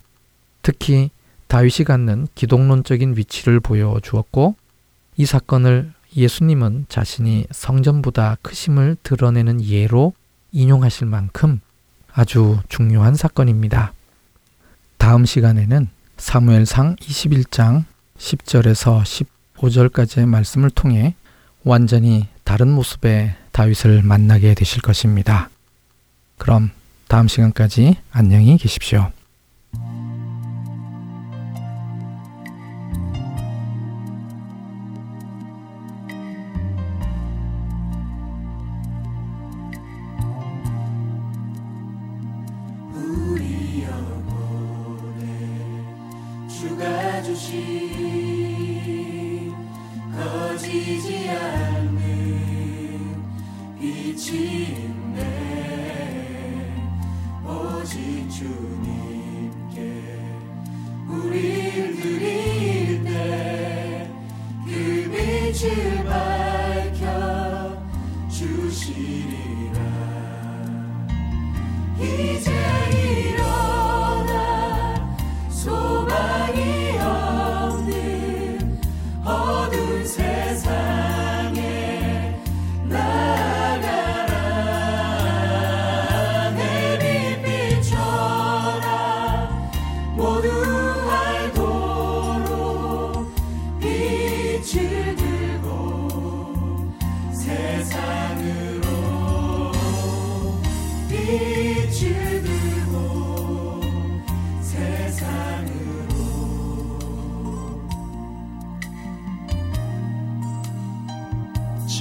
특히 0.61 1.09
다윗이 1.47 1.85
갖는 1.85 2.27
기독론적인 2.35 3.15
위치를 3.17 3.59
보여주었고 3.59 4.55
이 5.17 5.25
사건을 5.25 5.93
예수님은 6.15 6.87
자신이 6.89 7.47
성전보다 7.51 8.37
크심을 8.41 8.97
드러내는 9.01 9.63
예로 9.63 10.13
인용하실 10.51 11.07
만큼 11.07 11.61
아주 12.11 12.59
중요한 12.67 13.15
사건입니다. 13.15 13.93
다음 14.97 15.25
시간에는 15.25 15.87
사무엘상 16.17 16.97
21장 16.97 17.85
10절에서 18.21 19.25
15절까지의 19.55 20.25
말씀을 20.27 20.69
통해 20.69 21.15
완전히 21.63 22.27
다른 22.43 22.69
모습의 22.69 23.35
다윗을 23.51 24.03
만나게 24.03 24.53
되실 24.53 24.81
것입니다. 24.81 25.49
그럼 26.37 26.71
다음 27.07 27.27
시간까지 27.27 27.97
안녕히 28.11 28.57
계십시오. 28.57 29.11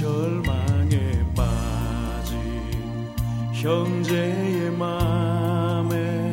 절망에 0.01 1.23
빠진 1.37 2.39
형제의 3.53 4.71
마음에 4.71 6.33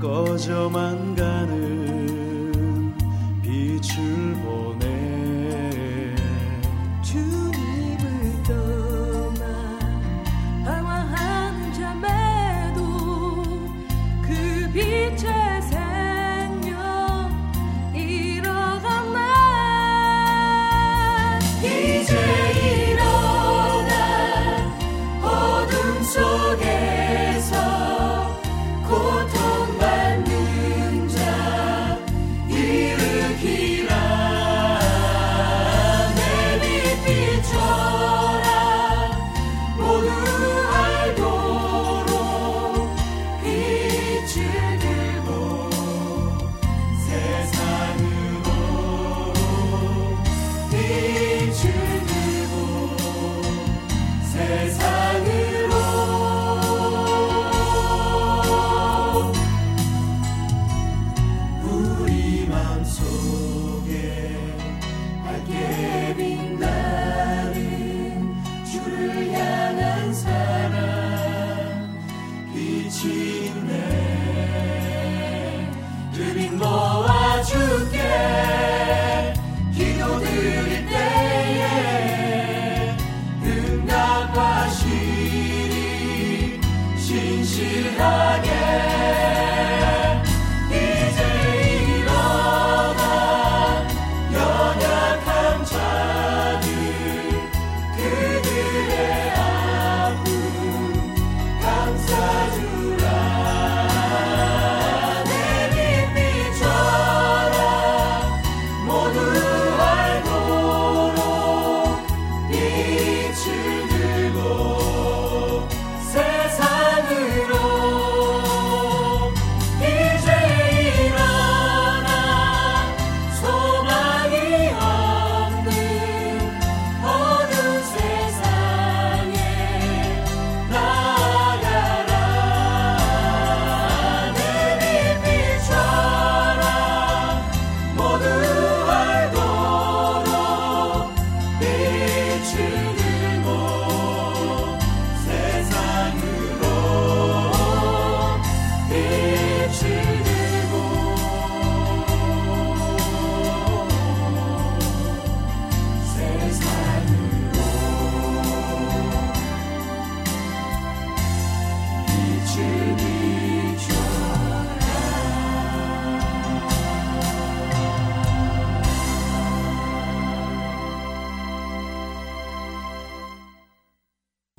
꺼져만 0.00 1.16
가는 1.16 1.73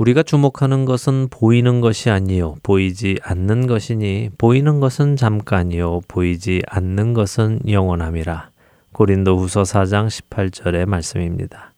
우리가 0.06 0.22
주목하는 0.22 0.86
것은 0.86 1.30
보이는 1.32 1.82
것이 1.82 2.12
아니요 2.12 2.58
보이지 2.62 3.18
않는 3.24 3.66
것이니 3.66 4.30
보이는 4.38 4.80
것은 4.80 5.16
잠깐이요 5.16 6.02
보이지 6.08 6.62
않는 6.68 7.16
것은 7.16 7.62
영원함이라. 7.68 8.52
고린도후서 8.92 9.64
4장 9.64 10.06
18절의 10.06 10.86
말씀입니다. 10.86 11.74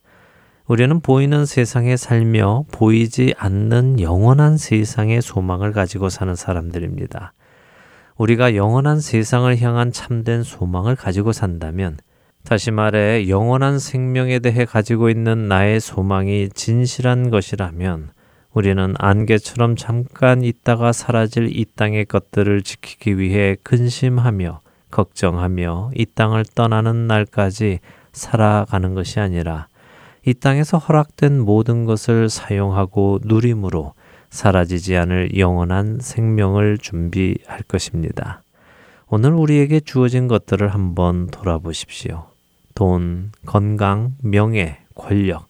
우리는 0.65 0.99
보이는 0.99 1.45
세상에 1.45 1.95
살며 1.95 2.65
보이지 2.69 3.33
않는 3.37 4.01
영원한 4.01 4.57
세상의 4.57 5.21
소망을 5.21 5.71
가지고 5.71 6.09
사는 6.09 6.35
사람들입니다. 6.35 7.31
우리가 8.17 8.55
영원한 8.55 8.99
세상을 8.99 9.57
향한 9.61 9.93
참된 9.93 10.43
소망을 10.43 10.97
가지고 10.97 11.31
산다면 11.31 11.95
다시 12.43 12.71
말해 12.71 13.29
영원한 13.29 13.79
생명에 13.79 14.39
대해 14.39 14.65
가지고 14.65 15.09
있는 15.09 15.47
나의 15.47 15.79
소망이 15.79 16.49
진실한 16.49 17.29
것이라면 17.29 18.16
우리는 18.57 18.95
안개처럼 18.97 19.75
잠깐 19.75 20.43
있다가 20.43 20.91
사라질 20.91 21.55
이 21.55 21.63
땅의 21.75 22.05
것들을 22.05 22.63
지키기 22.63 23.19
위해 23.19 23.55
근심하며 23.61 24.61
걱정하며 24.89 25.91
이 25.93 26.07
땅을 26.07 26.43
떠나는 26.55 27.05
날까지 27.05 27.81
살아가는 28.13 28.95
것이 28.95 29.19
아니라 29.19 29.67
이 30.25 30.33
땅에서 30.33 30.79
허락된 30.79 31.39
모든 31.39 31.85
것을 31.85 32.29
사용하고 32.29 33.19
누림으로 33.23 33.93
사라지지 34.31 34.97
않을 34.97 35.37
영원한 35.37 35.99
생명을 36.01 36.79
준비할 36.79 37.61
것입니다. 37.67 38.41
오늘 39.07 39.33
우리에게 39.33 39.81
주어진 39.81 40.27
것들을 40.27 40.67
한번 40.69 41.27
돌아보십시오. 41.27 42.25
돈, 42.73 43.31
건강, 43.45 44.15
명예, 44.23 44.79
권력, 44.95 45.46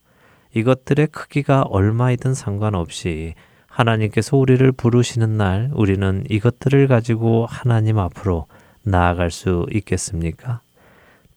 이것들의 0.58 1.08
크기가 1.08 1.62
얼마이든 1.62 2.34
상관없이 2.34 3.36
하나님께서 3.68 4.38
우리를 4.38 4.72
부르시는 4.72 5.38
날 5.38 5.70
우리는 5.72 6.24
이것들을 6.28 6.88
가지고 6.88 7.46
하나님 7.48 8.00
앞으로 8.00 8.48
나아갈 8.82 9.30
수 9.30 9.68
있겠습니까? 9.72 10.62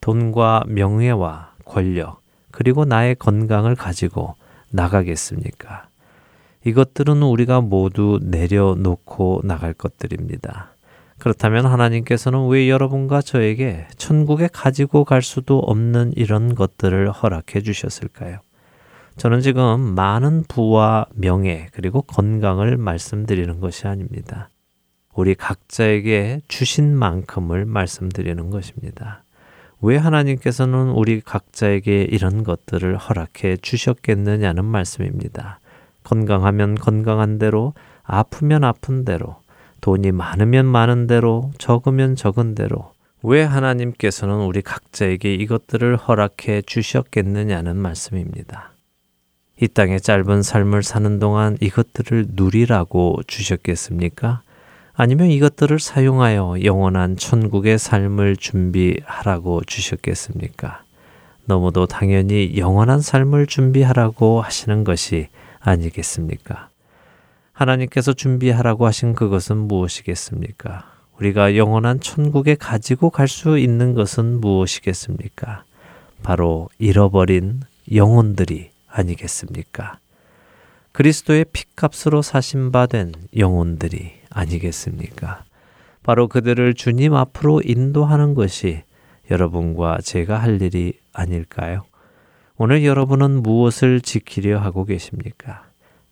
돈과 0.01 0.65
명예와 0.69 1.53
권력, 1.67 2.23
그리고 2.51 2.87
나의 2.87 3.15
건강을 3.17 3.75
가지고 3.75 4.37
나가겠습니까? 4.71 5.89
이것들은 6.65 7.23
우리가 7.23 7.61
모두 7.61 8.21
내려놓고 8.23 9.43
나갈 9.45 9.75
것들입니다. 9.75 10.73
그렇다면 11.19 11.67
하나님께서는 11.67 12.49
왜 12.49 12.71
여러분과 12.71 13.21
저에게 13.21 13.87
천국에 13.99 14.49
가지고 14.51 15.05
갈 15.05 15.21
수도 15.21 15.59
없는 15.59 16.15
이런 16.17 16.55
것들을 16.55 17.11
허락해 17.11 17.61
주셨을까요? 17.61 18.39
저는 19.21 19.43
지금 19.43 19.95
많은 19.95 20.45
부와 20.49 21.05
명예 21.13 21.69
그리고 21.73 22.01
건강을 22.01 22.79
말씀드리는 22.79 23.61
것이 23.61 23.87
아닙니다. 23.87 24.49
우리 25.15 25.35
각자에게 25.35 26.41
주신 26.49 26.97
만큼을 26.97 27.67
말씀드리는 27.67 28.49
것입니다. 28.49 29.23
왜 29.83 29.99
하나님께서는 29.99 30.93
우리 30.93 31.21
각자에게 31.21 32.05
이런 32.05 32.45
것들을 32.45 32.97
허락해 32.97 33.59
주셨겠느냐는 33.59 34.65
말씀입니다. 34.65 35.61
건강하면 36.03 36.77
건강한 36.77 37.39
대로, 37.39 37.75
아프면 38.05 38.65
아픈 38.65 39.05
대로, 39.05 39.37
돈이 39.83 40.13
많으면 40.13 40.65
많은 40.65 41.07
대로, 41.07 41.51
적으면 41.59 42.17
적은 42.17 42.55
대로, 42.55 42.95
왜 43.23 43.43
하나님께서는 43.43 44.37
우리 44.47 44.63
각자에게 44.63 45.35
이것들을 45.35 45.95
허락해 45.99 46.63
주셨겠느냐는 46.63 47.77
말씀입니다. 47.77 48.70
이 49.63 49.69
땅의 49.69 50.01
짧은 50.01 50.43
삶을 50.43 50.83
사는 50.83 51.19
동안 51.19 51.59
이것들을 51.61 52.29
누리라고 52.31 53.21
주셨겠습니까? 53.27 54.41
아니면 54.95 55.29
이것들을 55.29 55.79
사용하여 55.79 56.65
영원한 56.65 57.17
천국의 57.17 57.79
삶을 57.79 58.37
준비하라고 58.37 59.63
주셨겠습니까? 59.65 60.83
너무도 61.45 61.87
당연히 61.87 62.57
영원한 62.57 63.03
삶을 63.03 63.47
준비하라고 63.47 64.41
하시는 64.41 64.83
것이 64.83 65.29
아니겠습니까? 65.59 66.71
하나님께서 67.53 68.15
준비하라고 68.15 68.87
하신 68.87 69.15
그것은 69.15 69.59
무엇이겠습니까? 69.59 70.85
우리가 71.19 71.57
영원한 71.57 72.01
천국에 72.01 72.55
가지고 72.55 73.11
갈 73.11 73.29
수 73.29 73.59
있는 73.59 73.93
것은 73.93 74.41
무엇이겠습니까? 74.41 75.65
바로 76.23 76.71
잃어버린 76.79 77.61
영혼들이 77.93 78.71
아니겠습니까? 78.91 79.99
그리스도의 80.93 81.47
피값으로 81.53 82.23
사신 82.23 82.73
바된 82.73 83.13
영혼들이 83.37 84.13
아니겠습니까? 84.31 85.45
바로 86.03 86.29
그들을 86.29 86.75
주님 86.75 87.15
앞으로 87.15 87.63
인도하는 87.65 88.35
것이 88.35 88.83
여러분과 89.31 89.99
제가 90.03 90.39
할 90.39 90.61
일이 90.61 90.95
아닐까요? 91.13 91.85
오늘 92.57 92.85
여러분은 92.85 93.43
무엇을 93.43 94.01
지키려 94.01 94.59
하고 94.59 94.85
계십니까? 94.85 95.65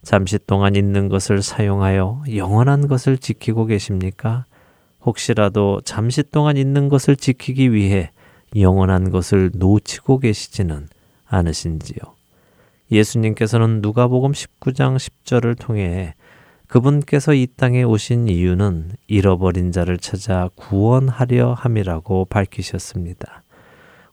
잠시 0.03 0.39
동안 0.47 0.77
있는 0.77 1.09
것을 1.09 1.43
사용하여 1.43 2.25
영원한 2.35 2.87
것을 2.87 3.19
지키고 3.19 3.67
계십니까? 3.67 4.47
혹시라도 5.05 5.81
잠시 5.85 6.23
동안 6.23 6.57
있는 6.57 6.89
것을 6.89 7.17
지키기 7.17 7.73
위해 7.73 8.11
영원한 8.57 9.11
것을 9.11 9.51
놓치고 9.55 10.21
계시지는 10.21 10.89
않으신지요? 11.27 12.18
예수님께서는 12.91 13.81
누가복음 13.83 14.33
19장 14.33 14.97
10절을 14.97 15.59
통해 15.59 16.15
그분께서 16.69 17.35
이 17.35 17.47
땅에 17.57 17.83
오신 17.83 18.29
이유는 18.29 18.93
잃어버린 19.07 19.73
자를 19.73 19.99
찾아 19.99 20.51
구원하려 20.55 21.55
함이라고 21.55 22.27
밝히셨습니다. 22.27 23.43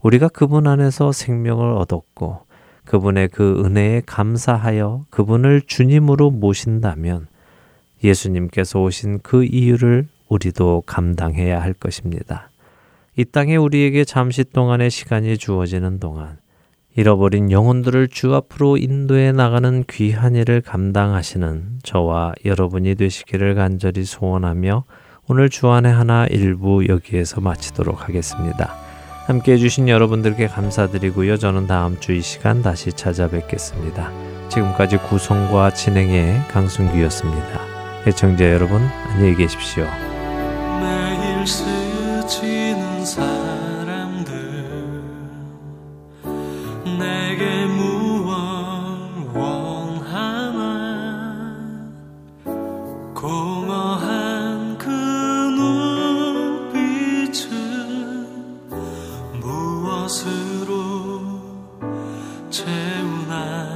우리가 0.02 0.30
그분 0.30 0.68
안에서 0.68 1.12
생명을 1.12 1.74
얻었고 1.74 2.46
그분의 2.86 3.30
그 3.30 3.64
은혜에 3.66 4.04
감사하여 4.06 5.06
그분을 5.10 5.64
주님으로 5.66 6.32
모신다면 6.32 7.28
예수님께서 8.04 8.82
오신 8.82 9.20
그 9.24 9.44
이유를 9.44 10.08
우리도 10.30 10.84
감당해야 10.86 11.62
할 11.62 11.74
것입니다. 11.74 12.50
이 13.18 13.26
땅에 13.26 13.56
우리에게 13.56 14.06
잠시 14.06 14.44
동안의 14.44 14.92
시간이 14.92 15.38
주어지는 15.38 16.00
동안 16.00 16.38
잃어버린 16.96 17.52
영혼들을 17.52 18.08
주 18.08 18.34
앞으로 18.34 18.78
인도해 18.78 19.32
나가는 19.32 19.84
귀한 19.90 20.36
일을 20.36 20.62
감당하시는 20.62 21.80
저와 21.84 22.34
여러분이 22.46 22.96
되시기를 22.96 23.56
간절히 23.56 24.06
소원하며 24.06 24.86
오늘 25.28 25.50
주안의 25.50 25.92
하나 25.92 26.26
일부 26.28 26.88
여기에서 26.88 27.42
마치도록 27.42 28.08
하겠습니다. 28.08 28.74
함께 29.26 29.54
해주신 29.54 29.90
여러분들께 29.90 30.48
감사드리고요. 30.48 31.38
저는 31.38 31.68
다음 31.68 32.00
주 32.00 32.14
이 32.14 32.22
시간 32.22 32.62
다시 32.62 32.94
찾아뵙겠습니다. 32.94 34.12
지금까지 34.50 34.98
구성과 34.98 35.72
진행의 35.72 36.48
강순기였습니다. 36.50 37.60
애청자 38.08 38.52
여러분, 38.52 38.82
안녕히 39.10 39.36
계십시오. 39.36 39.86
무엇으로 60.06 61.22
채우나 62.52 63.75